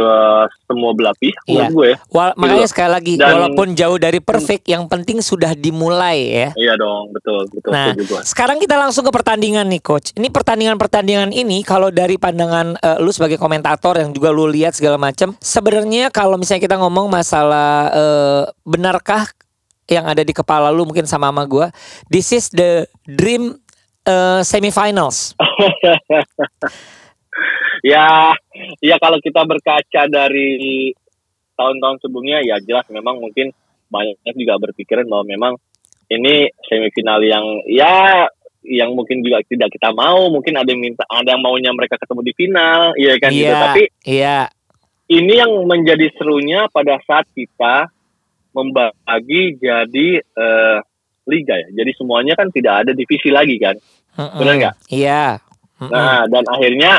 semua 0.68 0.92
belah 0.94 1.16
pihak 1.18 1.46
Iya. 1.48 1.68
gue. 1.72 1.92
Wal- 2.12 2.36
makanya 2.36 2.68
sekali 2.68 2.90
lagi 2.92 3.14
Dan- 3.16 3.34
walaupun 3.34 3.74
jauh 3.74 3.98
dari 3.98 4.20
perfect 4.20 4.68
yang 4.68 4.86
penting 4.86 5.22
sudah 5.22 5.54
dimulai 5.54 6.18
ya. 6.28 6.50
Iya 6.54 6.74
dong, 6.78 7.10
betul, 7.16 7.48
betul 7.50 7.72
Nah, 7.74 7.96
gua. 7.96 8.22
sekarang 8.22 8.58
kita 8.60 8.76
langsung 8.78 9.08
ke 9.08 9.12
pertandingan 9.12 9.66
nih 9.68 9.82
coach. 9.82 10.12
Ini 10.14 10.28
pertandingan-pertandingan 10.30 11.32
ini 11.32 11.64
kalau 11.64 11.90
dari 11.90 12.20
pandangan 12.20 12.78
eh, 12.78 12.98
lu 13.00 13.10
sebagai 13.10 13.40
komentator 13.40 13.98
yang 13.98 14.12
juga 14.12 14.30
lu 14.30 14.46
lihat 14.48 14.76
segala 14.78 15.00
macam, 15.00 15.34
sebenarnya 15.40 16.10
kalau 16.10 16.38
misalnya 16.38 16.64
kita 16.64 16.78
ngomong 16.78 17.08
masalah 17.08 17.90
eh, 17.94 18.44
benarkah 18.64 19.26
yang 19.88 20.04
ada 20.04 20.20
di 20.20 20.36
kepala 20.36 20.68
lu 20.68 20.84
mungkin 20.84 21.08
sama 21.08 21.28
sama 21.28 21.44
gua, 21.44 21.68
this 22.08 22.32
is 22.32 22.48
the 22.52 22.84
dream 23.04 23.56
eh, 24.08 24.42
semifinals. 24.42 25.36
Ya, 27.86 28.34
ya 28.82 28.98
kalau 28.98 29.22
kita 29.22 29.46
berkaca 29.46 30.10
dari 30.10 30.90
tahun-tahun 31.54 32.02
sebelumnya 32.02 32.42
ya 32.42 32.58
jelas 32.62 32.90
memang 32.90 33.22
mungkin 33.22 33.54
banyak 33.88 34.36
juga 34.38 34.58
berpikiran 34.62 35.06
bahwa 35.06 35.26
memang 35.26 35.54
ini 36.10 36.52
semifinal 36.66 37.22
yang 37.22 37.46
ya 37.70 38.26
yang 38.68 38.92
mungkin 38.98 39.24
juga 39.24 39.40
tidak 39.48 39.72
kita 39.72 39.96
mau, 39.96 40.28
mungkin 40.28 40.60
ada 40.60 40.68
yang 40.68 40.82
minta 40.84 41.06
ada 41.08 41.38
yang 41.38 41.42
maunya 41.46 41.72
mereka 41.72 41.96
ketemu 41.96 42.22
di 42.26 42.34
final, 42.36 42.82
iya 43.00 43.14
kan 43.16 43.32
gitu. 43.32 43.48
Iya. 43.48 43.62
Tapi 43.64 43.84
Iya, 44.08 44.38
ini 45.08 45.34
yang 45.40 45.52
menjadi 45.64 46.08
serunya 46.20 46.68
pada 46.68 47.00
saat 47.08 47.30
kita 47.32 47.88
membagi 48.52 49.56
jadi 49.56 50.08
eh, 50.20 50.78
liga 51.28 51.56
ya. 51.56 51.68
Jadi 51.72 51.92
semuanya 51.96 52.34
kan 52.36 52.52
tidak 52.52 52.88
ada 52.88 52.92
divisi 52.92 53.32
lagi 53.32 53.56
kan. 53.60 53.76
Mm-mm. 54.18 54.40
Benar 54.42 54.54
nggak? 54.58 54.76
Iya. 54.90 55.24
Mm-mm. 55.78 55.94
Nah, 55.94 56.26
dan 56.26 56.44
akhirnya 56.50 56.92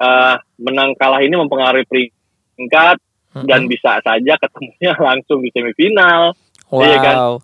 eh, 0.00 0.34
menang 0.58 0.96
kalah 0.96 1.20
ini 1.20 1.36
mempengaruhi 1.36 1.84
peringkat 1.86 2.96
Mm-mm. 3.36 3.46
dan 3.46 3.60
bisa 3.68 4.00
saja 4.00 4.32
ketemunya 4.40 4.92
langsung 5.12 5.44
di 5.44 5.52
semifinal. 5.52 6.32
iya 6.80 6.98
kan? 6.98 7.14
wow. 7.16 7.34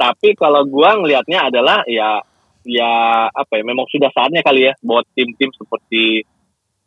Tapi 0.00 0.32
kalau 0.38 0.64
gua 0.64 0.96
ngelihatnya 0.96 1.52
adalah 1.52 1.84
ya 1.84 2.24
ya 2.64 2.92
apa 3.28 3.60
ya 3.60 3.64
memang 3.64 3.88
sudah 3.88 4.08
saatnya 4.12 4.44
kali 4.44 4.68
ya 4.68 4.72
buat 4.84 5.04
tim-tim 5.16 5.48
seperti 5.52 6.24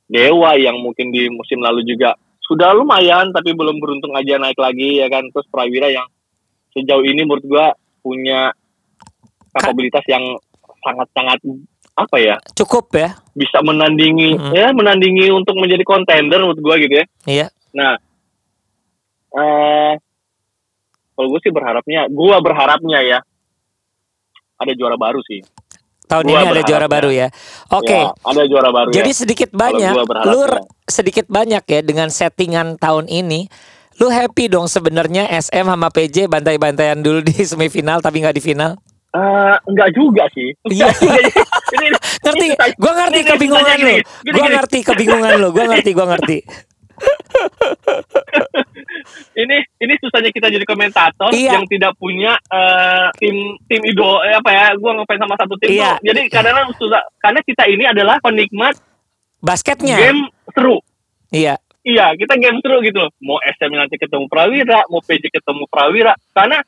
Dewa 0.06 0.54
yang 0.54 0.78
mungkin 0.78 1.10
di 1.10 1.30
musim 1.34 1.62
lalu 1.62 1.82
juga 1.82 2.14
sudah 2.46 2.76
lumayan 2.78 3.34
tapi 3.34 3.56
belum 3.58 3.82
beruntung 3.82 4.14
aja 4.14 4.38
naik 4.38 4.60
lagi 4.60 5.02
ya 5.02 5.10
kan 5.10 5.26
terus 5.34 5.50
Prawira 5.50 5.90
yang 5.90 6.06
sejauh 6.78 7.02
ini 7.06 7.26
menurut 7.26 7.46
gua 7.46 7.74
punya 8.06 8.54
kapabilitas 9.54 10.06
yang 10.10 10.26
sangat-sangat 10.84 11.40
apa 11.94 12.18
ya 12.18 12.36
Cukup 12.58 12.90
ya. 12.98 13.22
bisa 13.38 13.62
menandingi 13.62 14.34
Mm-mm. 14.34 14.54
ya 14.54 14.74
menandingi 14.74 15.30
untuk 15.30 15.54
menjadi 15.62 15.86
kontender 15.86 16.42
menurut 16.42 16.62
gua 16.62 16.76
gitu 16.82 16.94
ya. 17.02 17.06
Iya. 17.30 17.48
Nah, 17.74 17.94
eh 19.34 19.94
kalau 21.14 21.28
gue 21.30 21.40
sih 21.46 21.54
berharapnya, 21.54 22.10
gua 22.10 22.42
berharapnya 22.42 23.00
ya 23.06 23.20
ada 24.58 24.74
juara 24.74 24.98
baru 24.98 25.22
sih. 25.26 25.46
Tahun 26.10 26.26
Gua 26.26 26.42
ini 26.42 26.50
ada 26.52 26.64
juara 26.66 26.88
baru 26.90 27.10
ya. 27.10 27.28
Oke. 27.72 27.96
Ya, 27.96 28.12
ada 28.12 28.44
juara 28.46 28.70
baru 28.70 28.90
Jadi 28.92 29.12
ya. 29.14 29.18
sedikit 29.18 29.50
banyak, 29.54 29.94
lu 30.30 30.42
sedikit 30.86 31.26
banyak 31.32 31.64
ya 31.64 31.80
dengan 31.82 32.10
settingan 32.12 32.78
tahun 32.78 33.08
ini. 33.10 33.48
Lu 34.02 34.10
happy 34.10 34.50
dong 34.50 34.66
sebenarnya 34.66 35.30
SM 35.30 35.70
sama 35.70 35.94
PJ 35.94 36.26
bantai-bantaian 36.26 36.98
dulu 36.98 37.22
di 37.22 37.34
semifinal 37.52 38.02
tapi 38.02 38.22
nggak 38.26 38.36
di 38.38 38.44
final. 38.44 38.72
Eh, 39.14 39.56
enggak 39.70 39.90
juga 39.94 40.26
sih. 40.34 40.50
Iya. 40.66 40.90
ini, 41.78 41.88
Ngerti? 42.26 42.48
Gua 42.82 42.92
ngerti 42.98 43.20
kebingungan 43.24 43.78
lu. 43.78 43.96
Gua 44.26 44.42
gini. 44.42 44.54
ngerti 44.58 44.78
kebingungan 44.82 45.32
lu. 45.38 45.48
Gua 45.54 45.66
ngerti, 45.70 45.90
gua 45.94 46.08
ngerti. 46.18 46.38
ini 49.36 49.58
ini 49.78 49.94
susahnya 49.98 50.30
kita 50.30 50.48
jadi 50.48 50.64
komentator 50.64 51.30
Iya. 51.30 51.58
yang 51.58 51.66
tidak 51.66 51.94
punya 51.98 52.38
eh, 52.48 53.08
tim 53.18 53.58
tim 53.66 53.82
idol 53.84 54.22
eh, 54.24 54.34
apa 54.34 54.50
ya 54.50 54.66
gua 54.78 54.92
ngefans 54.98 55.20
sama 55.20 55.36
satu 55.36 55.54
tim 55.58 55.74
Iya. 55.74 55.98
tuh. 55.98 56.06
jadi 56.06 56.20
kadang-kadang 56.30 56.70
susah 56.78 57.02
karena 57.18 57.40
kita 57.42 57.64
ini 57.66 57.84
adalah 57.84 58.16
penikmat 58.22 58.78
Basketnya. 59.40 59.98
game 60.00 60.22
seru 60.54 60.78
Iya. 61.30 61.58
iya 61.84 62.06
kita 62.14 62.38
game 62.38 62.62
seru 62.62 62.80
gitu 62.80 62.98
loh 63.02 63.12
mau 63.20 63.38
SM 63.42 63.72
nanti 63.74 63.98
ketemu 63.98 64.26
Prawira 64.30 64.86
mau 64.88 65.02
PJ 65.02 65.28
ketemu 65.28 65.64
Prawira 65.68 66.14
karena 66.32 66.62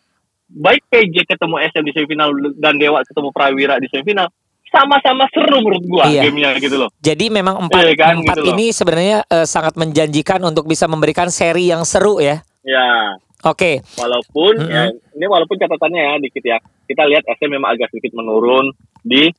baik 0.55 0.87
PJ 0.87 1.27
ketemu 1.27 1.55
SM 1.61 1.83
di 1.83 1.91
semifinal 1.91 2.29
dan 2.55 2.75
Dewa 2.75 3.03
ketemu 3.03 3.29
Prawira 3.29 3.75
di 3.75 3.87
semifinal 3.87 4.31
sama-sama 4.65 5.27
seru 5.29 5.59
menurut 5.59 5.83
gua 5.85 6.03
Iya. 6.05 6.25
gamenya 6.25 6.55
gitu 6.57 6.75
loh 6.77 6.89
Jadi 6.97 7.27
memang 7.29 7.59
empat, 7.61 7.79
Iya 7.81 7.93
kan, 7.93 8.13
empat 8.17 8.35
gitu 8.35 8.41
loh. 8.41 8.51
ini 8.51 8.65
sebenarnya 8.69 9.17
eh, 9.25 9.43
sangat 9.45 9.75
menjanjikan 9.75 10.39
untuk 10.41 10.65
bisa 10.65 10.85
memberikan 10.85 11.27
seri 11.27 11.69
yang 11.69 11.83
seru 11.83 12.17
ya. 12.17 12.39
ya 12.61 13.15
Oke. 13.43 13.83
walaupun 13.93 14.57
Mm-mm. 14.57 14.71
ya, 14.71 14.83
ini 14.89 15.25
walaupun 15.25 15.55
catatannya 15.55 16.01
ya 16.01 16.13
dikit 16.17 16.43
ya 16.45 16.57
kita 16.85 17.03
lihat 17.05 17.23
SM 17.29 17.51
memang 17.51 17.71
agak 17.71 17.87
sedikit 17.89 18.15
menurun 18.15 18.71
di 18.99 19.29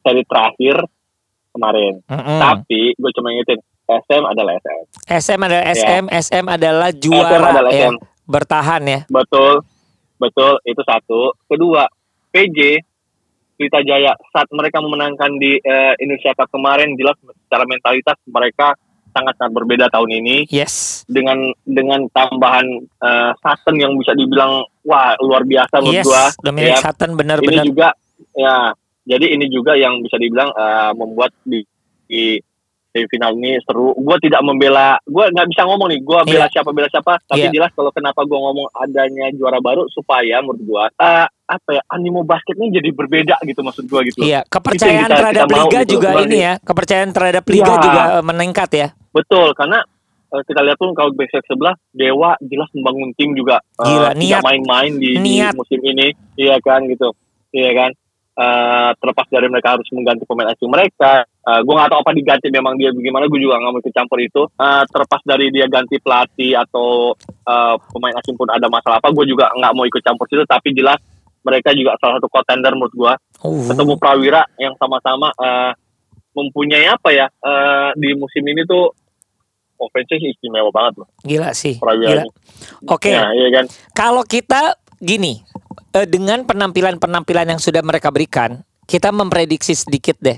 seri 0.00 0.24
terakhir 0.24 0.82
kemarin 1.50 2.00
Mm-mm. 2.02 2.38
tapi 2.40 2.92
gue 2.92 3.10
cuma 3.12 3.28
ingetin 3.30 3.60
SM 3.84 4.22
adalah 4.24 4.56
SM 4.56 4.82
SM 5.06 5.38
adalah 5.38 5.64
SM, 5.70 6.04
SM 6.10 6.44
adalah 6.48 6.88
juara 6.90 7.28
SM 7.30 7.44
adalah 7.46 7.70
ya. 7.70 7.80
SM 7.86 7.94
Bertahan 8.22 8.82
ya. 8.82 9.00
betul 9.06 9.60
betul 10.22 10.62
itu 10.62 10.82
satu 10.86 11.34
kedua 11.50 11.90
PJ 12.30 12.78
Pelita 13.58 13.82
Jaya 13.82 14.14
saat 14.30 14.46
mereka 14.50 14.78
memenangkan 14.78 15.34
di 15.36 15.58
eh, 15.58 15.94
Indonesia 15.98 16.32
Cup 16.34 16.48
kemarin 16.50 16.94
jelas 16.94 17.18
secara 17.46 17.66
mentalitas 17.66 18.16
mereka 18.26 18.74
sangat 19.12 19.36
sangat 19.36 19.52
berbeda 19.52 19.86
tahun 19.92 20.10
ini 20.24 20.48
Yes. 20.48 21.04
dengan 21.04 21.52
dengan 21.62 22.08
tambahan 22.10 22.64
eh, 22.80 23.30
Sutton 23.38 23.76
yang 23.76 23.92
bisa 24.00 24.16
dibilang 24.16 24.64
wah 24.82 25.14
luar 25.20 25.44
biasa 25.44 25.82
menurut 25.82 26.00
Yes. 26.00 26.06
gua 26.06 26.24
Dominic 26.40 26.72
ya. 26.72 26.78
Sutton 26.80 27.10
ini 27.12 27.18
benar-benar 27.18 27.64
juga 27.66 27.88
ya 28.32 28.56
jadi 29.02 29.26
ini 29.34 29.46
juga 29.50 29.74
yang 29.76 30.00
bisa 30.00 30.16
dibilang 30.16 30.50
eh, 30.54 30.92
membuat 30.96 31.30
di, 31.44 31.60
di 32.08 32.40
semifinal 32.92 33.32
ini 33.34 33.56
seru. 33.60 33.96
Gue 33.96 34.16
tidak 34.20 34.40
membela, 34.40 35.00
gue 35.02 35.24
nggak 35.26 35.48
bisa 35.48 35.64
ngomong 35.64 35.88
nih, 35.88 36.00
gue 36.00 36.18
bela 36.28 36.46
Iya. 36.46 36.52
siapa 36.52 36.70
bela 36.70 36.86
siapa. 36.86 37.16
Tapi 37.24 37.40
Iya. 37.42 37.50
jelas 37.50 37.72
kalau 37.72 37.90
kenapa 37.90 38.20
gue 38.22 38.36
ngomong 38.36 38.68
adanya 38.74 39.32
juara 39.32 39.58
baru 39.58 39.88
supaya 39.88 40.38
menurut 40.38 40.60
gue 40.60 40.84
eh, 40.98 41.26
apa 41.26 41.68
ya 41.70 41.82
animo 41.90 42.20
basketnya 42.22 42.68
jadi 42.70 42.88
berbeda 42.90 43.36
gitu 43.42 43.60
maksud 43.60 43.84
gue 43.84 44.00
gitu. 44.06 44.20
Iya, 44.22 44.40
Itu 44.40 44.52
kepercayaan 44.52 45.00
kita- 45.02 45.18
terhadap 45.18 45.44
kita 45.44 45.56
liga 45.58 45.80
gitu, 45.80 45.90
juga 45.90 46.08
sebenarnya. 46.08 46.28
ini 46.28 46.38
ya. 46.38 46.52
Kepercayaan 46.60 47.10
terhadap 47.10 47.44
liga 47.46 47.64
Iya. 47.66 47.82
juga 47.82 48.02
eh, 48.12 48.22
meningkat 48.22 48.70
ya. 48.70 48.88
Betul 49.10 49.48
karena 49.52 49.78
eh, 50.28 50.42
kita 50.44 50.60
lihat 50.62 50.76
pun 50.76 50.90
kalau 50.92 51.10
backside 51.12 51.44
sebelah 51.44 51.74
Dewa 51.90 52.36
jelas 52.40 52.68
membangun 52.72 53.12
tim 53.12 53.32
juga 53.32 53.60
eh, 53.60 53.84
Gila, 53.84 54.10
tidak 54.10 54.16
niat. 54.16 54.42
main-main 54.42 54.92
di, 54.96 55.10
di 55.16 55.34
musim 55.52 55.80
ini, 55.82 56.08
iya 56.36 56.56
kan 56.58 56.84
gitu, 56.86 57.12
iya 57.50 57.72
kan. 57.74 57.90
Eh, 58.32 58.90
terlepas 58.96 59.28
dari 59.28 59.44
mereka 59.52 59.76
harus 59.76 59.84
mengganti 59.92 60.24
pemain 60.24 60.48
asing 60.48 60.72
mereka, 60.72 61.28
gue 61.42 61.74
nggak 61.74 61.90
tahu 61.92 62.00
apa 62.00 62.12
diganti 62.16 62.48
memang 62.48 62.80
dia 62.80 62.88
bagaimana, 62.88 63.28
gue 63.28 63.36
juga 63.36 63.60
nggak 63.60 63.72
mau 63.76 63.80
ikut 63.84 63.92
campur 63.92 64.18
itu. 64.24 64.42
Eh, 64.56 64.82
terlepas 64.88 65.20
dari 65.28 65.46
dia 65.52 65.68
ganti 65.68 66.00
pelatih 66.00 66.56
atau 66.56 67.12
eh, 67.20 67.74
pemain 67.92 68.16
asing 68.16 68.32
pun 68.40 68.48
ada 68.48 68.72
masalah 68.72 69.04
apa, 69.04 69.12
gue 69.12 69.28
juga 69.28 69.52
nggak 69.52 69.72
mau 69.76 69.84
ikut 69.84 70.00
campur 70.00 70.24
situ. 70.32 70.48
Tapi 70.48 70.72
jelas 70.72 70.96
mereka 71.42 71.74
juga 71.74 71.92
salah 72.00 72.16
satu 72.22 72.30
contender 72.30 72.72
menurut 72.72 72.94
gue. 72.94 73.12
Uh, 73.42 73.66
Ketemu 73.68 73.94
Prawira 73.98 74.42
yang 74.56 74.72
sama-sama 74.80 75.28
eh, 75.36 75.72
mempunyai 76.32 76.88
apa 76.88 77.12
ya 77.12 77.26
eh, 77.28 77.90
di 78.00 78.16
musim 78.16 78.46
ini 78.48 78.64
tuh 78.64 78.94
offense 79.76 80.14
istimewa 80.14 80.70
banget 80.72 81.02
loh 81.02 81.08
gila 81.26 81.50
sih. 81.52 81.76
Prawira 81.76 82.22
Gila. 82.22 82.24
Oke, 82.88 83.10
Ya, 83.10 83.28
iya 83.34 83.48
kan. 83.50 83.64
kalau 83.92 84.22
kita 84.22 84.78
gini, 85.02 85.42
eh, 85.94 86.06
dengan 86.08 86.44
penampilan-penampilan 86.44 87.56
yang 87.56 87.60
sudah 87.60 87.80
mereka 87.84 88.08
berikan, 88.12 88.64
kita 88.82 89.14
memprediksi 89.14 89.72
sedikit 89.72 90.18
deh. 90.18 90.36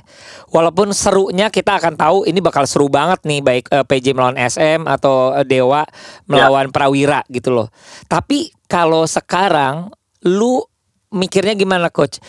Walaupun 0.52 0.92
serunya 0.92 1.48
kita 1.48 1.80
akan 1.80 1.96
tahu 1.96 2.28
ini 2.28 2.38
bakal 2.44 2.68
seru 2.68 2.92
banget 2.92 3.24
nih 3.24 3.40
baik 3.40 3.64
eh, 3.72 3.84
PJ 3.86 4.12
melawan 4.12 4.36
SM 4.36 4.84
atau 4.84 5.32
eh, 5.34 5.46
Dewa 5.48 5.82
melawan 6.28 6.68
Prawira 6.70 7.24
gitu 7.32 7.50
loh. 7.50 7.68
Tapi 8.06 8.52
kalau 8.68 9.08
sekarang 9.08 9.90
lu 10.28 10.60
mikirnya 11.10 11.56
gimana 11.56 11.88
coach? 11.88 12.20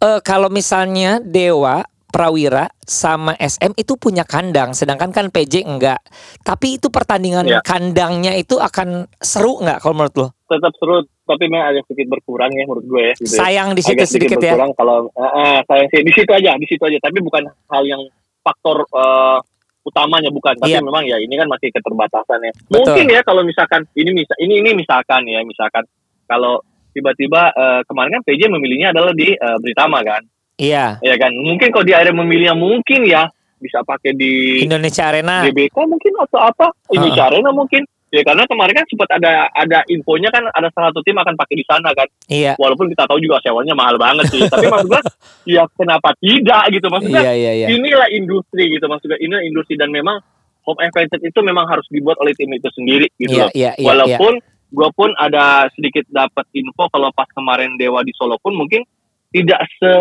Eh, 0.00 0.20
kalau 0.24 0.48
misalnya 0.50 1.20
Dewa 1.22 1.84
Prawira 2.10 2.66
sama 2.82 3.38
SM 3.38 3.70
itu 3.78 3.94
punya 3.94 4.26
kandang, 4.26 4.74
sedangkan 4.74 5.14
kan 5.14 5.30
PJ 5.30 5.62
enggak. 5.62 6.02
Tapi 6.42 6.82
itu 6.82 6.90
pertandingan 6.90 7.46
Ya. 7.46 7.62
kandangnya 7.62 8.34
itu 8.34 8.58
akan 8.58 9.06
seru 9.22 9.62
nggak 9.62 9.78
kalau 9.78 9.94
menurut 9.94 10.14
lo? 10.18 10.28
Tetap 10.50 10.74
seru, 10.82 11.06
tapi 11.30 11.46
memang 11.46 11.70
agak 11.70 11.86
sedikit 11.86 12.18
berkurang 12.18 12.50
ya 12.50 12.66
menurut 12.66 12.84
gue 12.84 13.02
ya. 13.06 13.14
Gitu 13.14 13.30
ya. 13.30 13.38
Sayang 13.38 13.68
di 13.72 13.82
situ 13.86 13.94
agak 14.02 14.10
sedikit 14.10 14.38
ya. 14.38 14.52
berkurang 14.58 14.72
kalau 14.74 14.96
eh, 15.14 15.22
eh, 15.22 15.58
sayang 15.64 15.88
sih 15.88 16.00
di 16.02 16.12
situ 16.12 16.30
aja, 16.34 16.50
di 16.58 16.66
situ 16.66 16.82
aja. 16.82 16.98
Tapi 16.98 17.18
bukan 17.22 17.42
hal 17.46 17.82
yang 17.86 18.02
faktor 18.42 18.82
eh, 18.82 19.38
utamanya 19.80 20.28
bukan 20.28 20.52
tapi 20.60 20.76
Iya. 20.76 20.84
memang 20.84 21.08
ya 21.08 21.16
ini 21.16 21.34
kan 21.40 21.48
masih 21.48 21.72
keterbatasan 21.72 22.36
ya 22.44 22.52
Betul. 22.68 22.84
mungkin 22.84 23.06
ya 23.08 23.20
kalau 23.24 23.40
misalkan 23.40 23.80
ini 23.96 24.12
misa 24.12 24.36
ini 24.36 24.60
ini 24.60 24.76
misalkan 24.76 25.24
ya 25.24 25.40
misalkan 25.40 25.88
kalau 26.28 26.60
tiba-tiba 26.92 27.48
eh, 27.48 27.80
kemarin 27.88 28.20
kan 28.20 28.22
PJ 28.28 28.52
memilihnya 28.52 28.92
adalah 28.92 29.16
di 29.16 29.32
eh, 29.32 29.56
Britama 29.56 30.04
kan 30.04 30.20
Iya. 30.60 31.00
ya 31.00 31.14
kan 31.16 31.32
mungkin 31.32 31.72
kalau 31.72 31.88
di 31.88 31.96
area 31.96 32.12
memilihnya 32.12 32.52
mungkin 32.52 33.08
ya 33.08 33.24
bisa 33.56 33.80
pakai 33.80 34.12
di 34.12 34.64
Indonesia 34.64 35.08
Arena. 35.08 35.48
GBK 35.48 35.76
mungkin 35.88 36.12
atau 36.16 36.40
apa 36.44 36.72
ini 36.92 37.08
Heeh. 37.12 37.24
Arena 37.24 37.48
mungkin 37.48 37.84
ya 38.10 38.26
karena 38.26 38.42
kemarin 38.50 38.74
kan 38.74 38.86
sempat 38.90 39.08
ada 39.14 39.46
ada 39.54 39.78
infonya 39.86 40.34
kan 40.34 40.42
ada 40.50 40.66
salah 40.74 40.90
satu 40.90 41.06
tim 41.06 41.14
akan 41.14 41.34
pakai 41.38 41.54
di 41.54 41.64
sana 41.64 41.94
kan 41.94 42.10
Iya. 42.26 42.58
walaupun 42.58 42.90
kita 42.90 43.06
tahu 43.06 43.22
juga 43.22 43.38
sewanya 43.38 43.74
mahal 43.78 43.94
banget 44.02 44.26
sih 44.34 44.42
tapi 44.50 44.66
maksud 44.66 44.90
gua 44.90 45.02
ya 45.54 45.62
kenapa 45.78 46.10
tidak 46.18 46.62
gitu 46.74 46.86
maksudnya 46.90 47.22
Iya 47.22 47.32
iya 47.38 47.52
iya. 47.54 47.66
inilah 47.70 48.08
industri 48.10 48.66
gitu 48.66 48.84
maksudnya 48.90 49.18
inilah 49.22 49.42
industri 49.46 49.78
dan 49.78 49.94
memang 49.94 50.18
home 50.66 50.80
advantage 50.82 51.22
itu 51.22 51.38
memang 51.40 51.70
harus 51.70 51.86
dibuat 51.88 52.18
oleh 52.18 52.34
tim 52.34 52.50
itu 52.50 52.66
sendiri 52.74 53.06
gitu 53.14 53.30
Iya 53.30 53.46
loh 53.46 53.50
iya 53.54 53.70
iya. 53.72 53.72
iya. 53.78 53.86
walaupun 53.86 54.32
gue 54.70 54.88
pun 54.94 55.10
ada 55.18 55.66
sedikit 55.74 56.06
dapat 56.10 56.46
info 56.54 56.86
kalau 56.90 57.10
pas 57.14 57.26
kemarin 57.30 57.74
Dewa 57.78 58.02
di 58.02 58.14
Solo 58.14 58.38
pun 58.42 58.54
mungkin 58.54 58.82
tidak 59.30 59.62
se 59.78 59.92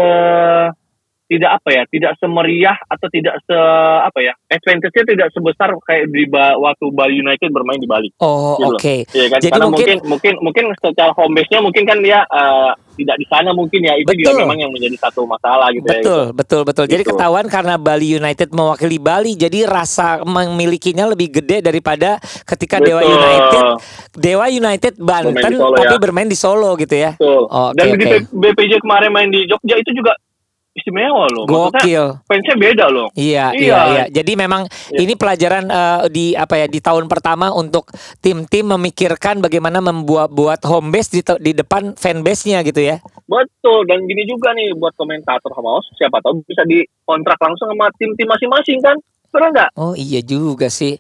tidak 1.29 1.51
apa 1.53 1.69
ya 1.71 1.83
tidak 1.85 2.11
semeriah 2.17 2.73
atau 2.83 3.07
tidak 3.07 3.37
se 3.39 3.53
apa 4.01 4.19
ya 4.19 4.33
advantage-nya 4.49 5.03
tidak 5.05 5.27
sebesar 5.29 5.69
kayak 5.79 6.09
di 6.09 6.25
ba- 6.25 6.57
waktu 6.57 6.89
Bali 6.89 7.15
United 7.15 7.49
bermain 7.49 7.77
di 7.77 7.85
Bali 7.85 8.09
Oh 8.17 8.57
gitu 8.57 8.73
oke. 8.73 8.95
ya 9.07 9.25
kan 9.27 9.37
Jadi 9.37 9.53
karena 9.53 9.67
mungkin- 9.67 10.01
mungkin 10.03 10.33
mungkin 10.41 10.65
secara 10.75 11.13
home 11.13 11.37
base-nya 11.37 11.61
mungkin 11.61 11.85
kan 11.85 12.01
dia 12.01 12.25
eh, 12.25 12.71
tidak 12.97 13.15
di 13.15 13.25
sana 13.25 13.53
mungkin 13.53 13.79
ya 13.79 13.93
itu 13.93 14.11
juga 14.11 14.33
Betul. 14.33 14.41
memang 14.43 14.57
yang 14.59 14.71
menjadi 14.73 14.95
satu 14.99 15.23
masalah 15.23 15.69
gitu 15.69 15.85
ya 15.85 16.01
Betul, 16.01 16.23
betul, 16.33 16.61
betul. 16.63 16.85
Jadi 16.85 17.03
Gitu. 17.05 17.11
ketahuan 17.13 17.45
karena 17.45 17.75
Bali 17.77 18.07
United 18.11 18.49
mewakili 18.49 18.97
Bali, 18.97 19.31
jadi 19.35 19.63
rasa 19.63 20.19
memilikinya 20.23 21.05
lebih 21.05 21.31
gede 21.31 21.61
daripada 21.61 22.17
ketika 22.43 22.79
Dewa 22.79 22.99
Betul. 22.99 23.15
United, 23.15 23.63
Dewa 24.15 24.45
United 24.47 24.93
Banten, 24.97 25.31
Bermain 25.31 25.55
Solo, 25.55 25.77
tapi 25.77 25.93
ya. 25.93 25.99
bermain 25.99 26.27
di 26.27 26.37
Solo 26.37 26.69
gitu 26.75 26.95
ya. 26.97 27.11
Betul. 27.13 27.43
Oh, 27.45 27.69
Dan 27.71 27.85
oke, 27.89 27.97
di. 27.97 28.07
BPJ 28.31 28.73
kemarin 28.79 29.09
main 29.09 29.29
di 29.29 29.45
Jogja 29.45 29.75
itu 29.75 29.91
juga 29.93 30.11
istimewa 30.79 31.27
loh. 31.27 31.43
Gokil. 31.43 32.23
fansnya 32.23 32.55
beda 32.55 32.85
loh. 32.87 33.07
Iya, 33.13 33.51
iya, 33.51 33.59
Iya. 33.59 33.79
iya. 33.85 34.03
Jadi 34.09 34.31
memang 34.33 34.63
Iya. 34.89 34.99
ini 35.03 35.13
pelajaran 35.13 35.65
eh, 35.67 36.01
di 36.07 36.25
apa 36.33 36.55
ya 36.55 36.65
di 36.65 36.79
tahun 36.79 37.05
pertama 37.05 37.51
untuk 37.51 37.91
tim-tim 38.17 38.65
memikirkan 38.65 39.39
bagaimana 39.39 39.77
membuat 39.79 40.31
buat 40.31 40.63
home 40.63 40.89
base 40.89 41.11
di, 41.11 41.21
di 41.21 41.51
depan 41.51 41.93
fan 41.93 42.23
base-nya 42.23 42.63
gitu 42.63 42.79
ya. 42.79 43.03
Betul. 43.25 43.85
Dan 43.85 44.07
gini 44.07 44.23
juga 44.23 44.51
nih 44.51 44.73
buat 44.73 44.95
komentator 44.95 45.51
sama 45.51 45.75
host, 45.75 45.91
siapa 45.93 46.17
tahu 46.19 46.41
bisa 46.43 46.63
dikontrak 46.63 47.37
langsung 47.37 47.67
sama 47.67 47.91
tim-tim 47.95 48.25
masing-masing 48.25 48.79
kan. 48.79 48.95
Benar 49.29 49.49
nggak? 49.53 49.69
Oh 49.77 49.93
iya 49.93 50.21
juga 50.21 50.71
sih. 50.71 50.97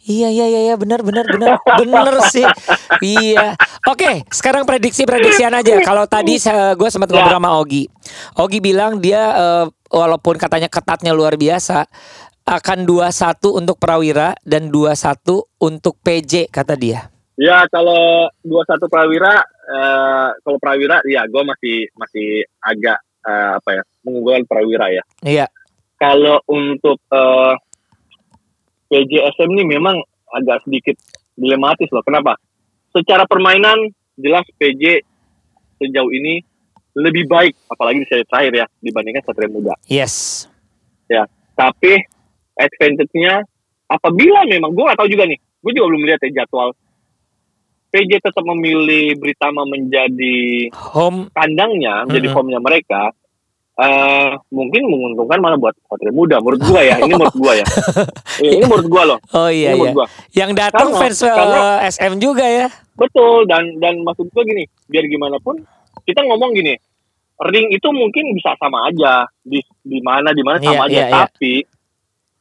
Iya 0.00 0.32
iya 0.32 0.46
iya 0.48 0.60
iya 0.72 0.74
benar 0.80 1.04
benar 1.04 1.28
benar 1.28 1.60
benar 1.80 2.24
sih. 2.32 2.46
Iya. 3.04 3.52
Oke, 3.84 4.24
sekarang 4.32 4.64
prediksi 4.64 5.04
prediksian 5.04 5.52
aja. 5.52 5.76
Kalau 5.84 6.08
tadi 6.08 6.40
gue 6.40 6.88
sempat 6.88 7.12
Ya. 7.12 7.20
ngobrol 7.20 7.36
sama 7.36 7.50
Ogi. 7.60 7.84
Ogi 8.40 8.64
bilang 8.64 8.96
dia 8.96 9.22
eh, 9.36 9.66
walaupun 9.92 10.40
katanya 10.40 10.72
ketatnya 10.72 11.12
luar 11.12 11.36
biasa 11.36 11.84
akan 12.48 12.88
2-1 12.88 13.52
untuk 13.52 13.76
Prawira 13.76 14.32
dan 14.42 14.72
2-1 14.72 15.20
untuk 15.60 16.00
PJ 16.00 16.48
kata 16.48 16.74
dia. 16.74 17.12
Ya 17.36 17.64
kalau 17.68 18.28
21 18.42 18.88
Prawira, 18.88 19.44
eh, 19.68 20.28
kalau 20.40 20.56
Prawira 20.56 21.04
ya 21.04 21.28
gue 21.28 21.42
masih 21.44 21.88
masih 21.94 22.28
agak 22.58 22.98
eh, 23.20 23.50
apa 23.60 23.68
ya 23.76 23.82
mengunggulkan 24.00 24.48
Prawira 24.48 24.88
ya. 24.88 25.04
Iya. 25.20 25.46
Kalau 25.96 26.40
untuk 26.48 26.96
eh, 27.12 27.54
PJSM 28.90 29.48
ini 29.54 29.64
memang 29.78 30.02
agak 30.34 30.66
sedikit 30.66 30.98
dilematis 31.38 31.86
loh. 31.94 32.02
Kenapa? 32.02 32.34
Secara 32.90 33.24
permainan 33.24 33.94
jelas 34.18 34.44
PJ 34.58 35.06
sejauh 35.78 36.10
ini 36.10 36.42
lebih 36.98 37.30
baik, 37.30 37.54
apalagi 37.70 38.02
di 38.02 38.06
seri 38.10 38.26
terakhir 38.26 38.52
ya 38.52 38.66
dibandingkan 38.82 39.22
Satria 39.22 39.46
Muda. 39.46 39.78
Yes. 39.86 40.44
Tapi 41.54 41.92
advantage-nya 42.56 43.46
apabila 43.86 44.48
memang 44.48 44.72
gue 44.72 44.84
gak 44.90 44.98
tahu 44.98 45.12
juga 45.12 45.28
nih, 45.28 45.36
gue 45.38 45.72
juga 45.76 45.86
belum 45.92 46.02
lihat 46.08 46.20
ya 46.24 46.42
jadwal. 46.42 46.72
PJ 47.90 48.22
tetap 48.22 48.44
memilih 48.46 49.18
Britama 49.20 49.68
menjadi 49.68 50.70
Home 50.94 51.28
kandangnya, 51.36 52.06
menjadi 52.08 52.32
Mm-mm. 52.32 52.36
home-nya 52.38 52.60
mereka. 52.64 53.12
Eh 53.80 54.30
mungkin 54.48 54.82
menguntungkan 54.84 55.40
malah 55.40 55.56
buat 55.56 55.72
Satria 55.82 56.10
Muda 56.10 56.36
menurut 56.38 56.60
gua 56.60 56.80
ya 56.80 56.96
ini 56.98 57.10
menurut 57.10 57.32
gua 57.34 57.52
ya 57.54 57.66
ini 58.44 58.60
menurut 58.62 58.86
gua 58.86 59.02
loh 59.06 59.18
Oh 59.32 59.48
iya 59.48 59.72
ini 59.72 59.82
iya. 59.82 59.92
gua 59.92 60.06
Yang 60.30 60.50
datang 60.54 60.88
fans 60.92 61.18
eh, 61.18 61.28
karena- 61.28 61.80
SM 61.86 62.12
juga 62.16 62.44
ya. 62.44 62.68
Betul 62.92 63.48
dan 63.48 63.64
dan 63.80 63.96
maksud 64.00 64.28
gue 64.28 64.44
gini, 64.44 64.62
biar 64.84 65.04
gimana 65.06 65.40
pun 65.40 65.56
kita 66.02 66.20
ngomong 66.20 66.52
gini, 66.52 66.76
ring 67.42 67.72
itu 67.72 67.88
mungkin 67.88 68.36
bisa 68.36 68.52
sama 68.54 68.84
aja 68.86 69.24
di 69.40 69.56
di 69.80 69.98
mana 69.98 70.30
di 70.30 70.44
mana 70.44 70.60
Iya, 70.60 70.66
sama 70.66 70.82
aja, 70.84 70.92
iya, 70.92 71.04
iya. 71.06 71.16
tapi 71.24 71.64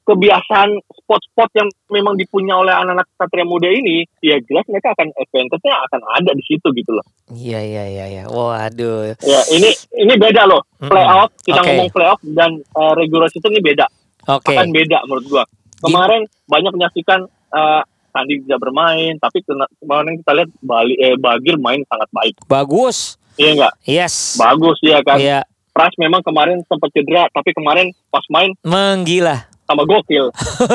kebiasaan 0.09 0.81
spot-spot 0.89 1.49
yang 1.53 1.69
memang 1.93 2.17
dipunya 2.17 2.57
oleh 2.57 2.73
anak-anak 2.73 3.05
Satria 3.13 3.45
Muda 3.45 3.69
ini, 3.69 4.01
ya 4.25 4.41
jelas 4.41 4.65
mereka 4.65 4.97
akan 4.97 5.13
advantage-nya 5.13 5.75
akan 5.85 6.01
ada 6.17 6.31
di 6.33 6.43
situ 6.49 6.67
gitu 6.73 6.91
loh. 6.97 7.05
Iya 7.29 7.61
iya 7.61 7.83
iya 7.85 8.05
iya. 8.09 8.23
Waduh. 8.25 9.13
Ya 9.21 9.41
ini 9.53 9.69
ini 9.93 10.13
beda 10.17 10.49
loh, 10.49 10.65
playoff 10.81 11.29
kita 11.45 11.61
Oke. 11.61 11.67
ngomong 11.69 11.89
playoff 11.93 12.19
dan 12.25 12.57
uh, 12.73 12.97
regular 12.97 13.29
season 13.29 13.53
ini 13.53 13.61
beda, 13.61 13.85
Oke. 14.25 14.57
akan 14.57 14.73
beda 14.73 15.05
menurut 15.05 15.25
gua. 15.29 15.43
Kemarin 15.79 16.25
banyak 16.49 16.73
menyaksikan 16.73 17.29
uh, 17.53 17.81
Sandi 18.09 18.41
tidak 18.41 18.65
bermain, 18.65 19.13
tapi 19.21 19.45
kemarin 19.45 20.17
kita 20.17 20.31
lihat 20.33 20.49
Bali 20.65 20.97
eh, 20.97 21.13
Bagir 21.13 21.61
main 21.61 21.85
sangat 21.85 22.09
baik. 22.09 22.35
Bagus. 22.49 23.21
Iya 23.37 23.49
enggak? 23.53 23.73
Yes. 23.85 24.35
Bagus 24.35 24.81
ya 24.81 24.99
kan. 25.05 25.21
Iya, 25.21 25.45
Price 25.69 25.95
memang 26.01 26.25
kemarin 26.25 26.59
sempat 26.65 26.89
cedera, 26.91 27.29
tapi 27.31 27.53
kemarin 27.55 27.93
pas 28.09 28.25
main 28.33 28.51
menggila. 28.65 29.47
Sama 29.69 29.83
gokil. 29.85 30.25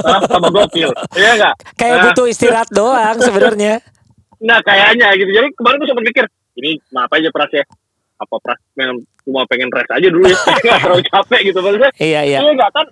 Hah, 0.07 0.21
sama 0.31 0.49
gokil. 0.55 0.91
Iya 1.19 1.31
enggak? 1.35 1.55
Kayak 1.75 1.97
Nah. 1.99 2.05
butuh 2.07 2.27
istirahat 2.31 2.69
doang 2.71 3.17
sebenarnya. 3.19 3.83
Nah, 4.39 4.63
kayaknya 4.63 5.11
gitu. 5.19 5.31
Jadi 5.35 5.49
kemarin 5.59 5.77
tuh 5.83 5.89
sempat 5.91 6.05
mikir, 6.07 6.25
ini 6.55 6.79
kenapa 6.87 7.19
aja 7.19 7.29
Price 7.35 7.55
ya? 7.59 7.65
Apa 8.23 8.37
Price 8.39 8.63
memang 8.79 9.03
cuma 9.27 9.43
pengen 9.51 9.69
rest 9.69 9.91
aja 9.91 10.07
dulu 10.07 10.23
ya? 10.23 10.39
Nggak 10.63 10.79
terlalu 10.79 11.03
capek 11.11 11.41
gitu 11.43 11.59
maksudnya. 11.59 11.91
Iya 11.99 12.21
iya. 12.23 12.39
Iya 12.39 12.51
enggak 12.55 12.71
kan? 12.71 12.87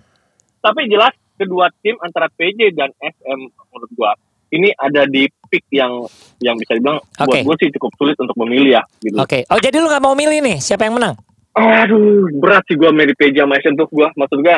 Tapi 0.59 0.81
jelas 0.91 1.15
kedua 1.39 1.71
tim 1.81 1.95
antara 2.03 2.27
PJ 2.29 2.75
dan 2.75 2.91
SM 2.99 3.39
menurut 3.71 3.91
gua 3.95 4.13
ini 4.53 4.69
ada 4.75 5.07
di 5.07 5.25
pick 5.49 5.65
yang 5.73 6.05
yang 6.39 6.55
bisa 6.55 6.77
dibilang 6.77 7.01
buat 7.01 7.25
Oke. 7.25 7.41
gua 7.43 7.57
sih 7.57 7.71
cukup 7.73 7.91
sulit 7.97 8.17
untuk 8.19 8.37
memilih 8.43 8.79
ya 8.79 8.83
gitu. 9.01 9.17
Oke. 9.17 9.43
Oh 9.49 9.59
jadi 9.59 9.79
lu 9.79 9.87
nggak 9.87 10.03
mau 10.03 10.15
milih 10.15 10.39
nih 10.39 10.59
siapa 10.59 10.87
yang 10.87 10.99
menang? 10.99 11.15
Aduh, 11.53 12.33
berat 12.39 12.65
sih 12.65 12.75
gua 12.75 12.91
milih 12.91 13.13
PJ 13.13 13.43
sama 13.43 13.59
SM 13.59 13.75
tuh 13.75 13.87
gua. 13.91 14.09
Maksud 14.15 14.39
gua 14.41 14.57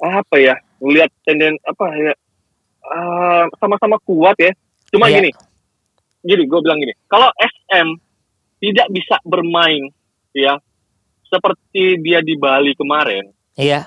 apa 0.00 0.36
ya? 0.36 0.54
Ngelihat 0.80 1.10
tenden 1.22 1.54
apa 1.62 1.84
ya? 1.96 2.12
ah, 2.80 3.44
sama-sama 3.60 4.00
kuat 4.02 4.34
ya. 4.40 4.50
Cuma 4.90 5.06
Iya. 5.06 5.20
gini. 5.22 5.30
Gini, 6.20 6.42
gua 6.48 6.60
bilang 6.60 6.80
gini. 6.80 6.92
Kalau 7.06 7.30
SM 7.38 7.88
tidak 8.60 8.88
bisa 8.90 9.16
bermain 9.24 9.88
ya 10.36 10.58
seperti 11.24 11.96
dia 12.02 12.20
di 12.20 12.34
Bali 12.36 12.74
kemarin, 12.74 13.30
Iya. 13.54 13.86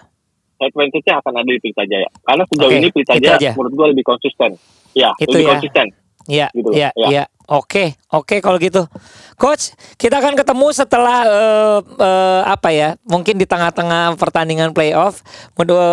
advantage-nya 0.57 1.19
akan 1.19 1.33
ada 1.43 1.49
di 1.51 1.59
Pelita 1.59 1.83
Jaya. 1.83 2.07
Karena 2.23 2.43
sejauh 2.47 2.71
Oke, 2.71 2.79
ini 2.79 2.89
Pelita 2.89 3.15
Jaya 3.19 3.51
menurut 3.53 3.73
gua 3.75 3.87
lebih 3.91 4.05
konsisten. 4.07 4.55
Ya, 4.95 5.11
Itu 5.19 5.35
lebih 5.35 5.45
ya. 5.45 5.51
konsisten. 5.57 5.87
Iya, 6.23 6.47
Gitu, 6.55 6.69
iya, 6.71 6.89
ya. 6.95 7.07
iya. 7.11 7.23
Oke, 7.51 7.99
oke 8.07 8.39
kalau 8.39 8.55
gitu. 8.55 8.87
Coach, 9.35 9.75
kita 9.99 10.23
akan 10.23 10.39
ketemu 10.39 10.67
setelah 10.71 11.27
eh, 11.27 11.79
eh, 11.83 12.41
apa 12.47 12.71
ya? 12.71 12.95
Mungkin 13.03 13.35
di 13.35 13.43
tengah-tengah 13.43 14.15
pertandingan 14.15 14.71
playoff. 14.71 15.19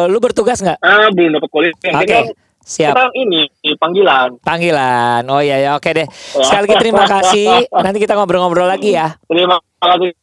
Lu 0.06 0.18
bertugas 0.22 0.62
nggak? 0.62 0.78
Ah, 0.78 1.10
belum 1.10 1.42
dapat 1.42 1.50
kulit. 1.50 1.74
Oke, 1.74 2.06
Kita, 2.06 2.18
siap. 2.62 2.94
kita 2.94 3.04
ini 3.18 3.50
panggilan. 3.74 4.38
Panggilan. 4.46 5.26
Oh 5.26 5.42
iya 5.42 5.58
ya, 5.58 5.70
oke 5.74 5.90
deh. 5.90 6.06
Sekali 6.38 6.70
lagi 6.70 6.76
terima 6.78 7.04
kasih. 7.10 7.66
Nanti 7.84 7.98
kita 7.98 8.14
ngobrol-ngobrol 8.14 8.70
lagi 8.70 8.94
ya. 8.94 9.18
Terima 9.26 9.58
kasih. 9.82 10.14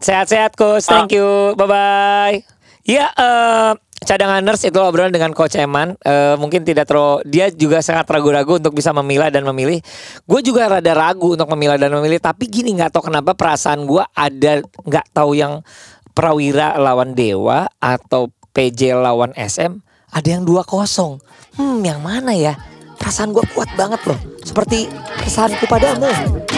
Sehat-sehat 0.00 0.56
coach, 0.56 0.88
thank 0.88 1.12
you, 1.12 1.52
bye 1.60 1.68
bye. 1.68 2.36
Ya, 2.84 3.12
eh, 3.12 3.72
cadanganers 4.04 4.60
itu 4.64 4.78
obrolan 4.78 5.10
dengan 5.10 5.32
coach 5.32 5.56
Eman. 5.56 5.96
Eh, 6.04 6.36
mungkin 6.36 6.62
tidak 6.62 6.86
terlalu, 6.88 7.24
dia 7.26 7.48
juga 7.50 7.80
sangat 7.80 8.06
ragu-ragu 8.08 8.60
untuk 8.60 8.76
bisa 8.76 8.92
memilah 8.92 9.32
dan 9.32 9.42
memilih. 9.48 9.80
Gue 10.28 10.40
juga 10.44 10.68
rada 10.68 10.92
ragu 10.92 11.34
untuk 11.34 11.48
memilah 11.56 11.80
dan 11.80 11.90
memilih. 11.92 12.20
Tapi 12.20 12.46
gini 12.46 12.76
nggak 12.76 12.94
tahu 12.94 13.10
kenapa 13.10 13.34
perasaan 13.34 13.88
gue 13.88 14.04
ada 14.14 14.62
nggak 14.62 15.06
tahu 15.10 15.34
yang 15.34 15.64
Prawira 16.14 16.78
lawan 16.78 17.18
Dewa 17.18 17.66
atau 17.82 18.30
PJ 18.54 18.94
lawan 18.94 19.34
SM 19.34 19.82
ada 20.14 20.28
yang 20.30 20.46
2-0. 20.46 21.18
Hmm, 21.58 21.82
yang 21.82 21.98
mana 21.98 22.30
ya? 22.38 22.54
Perasaan 22.94 23.34
gue 23.34 23.42
kuat 23.50 23.66
banget 23.74 23.98
loh. 24.06 24.18
Seperti 24.46 24.86
perasaanku 25.18 25.66
padamu. 25.66 26.06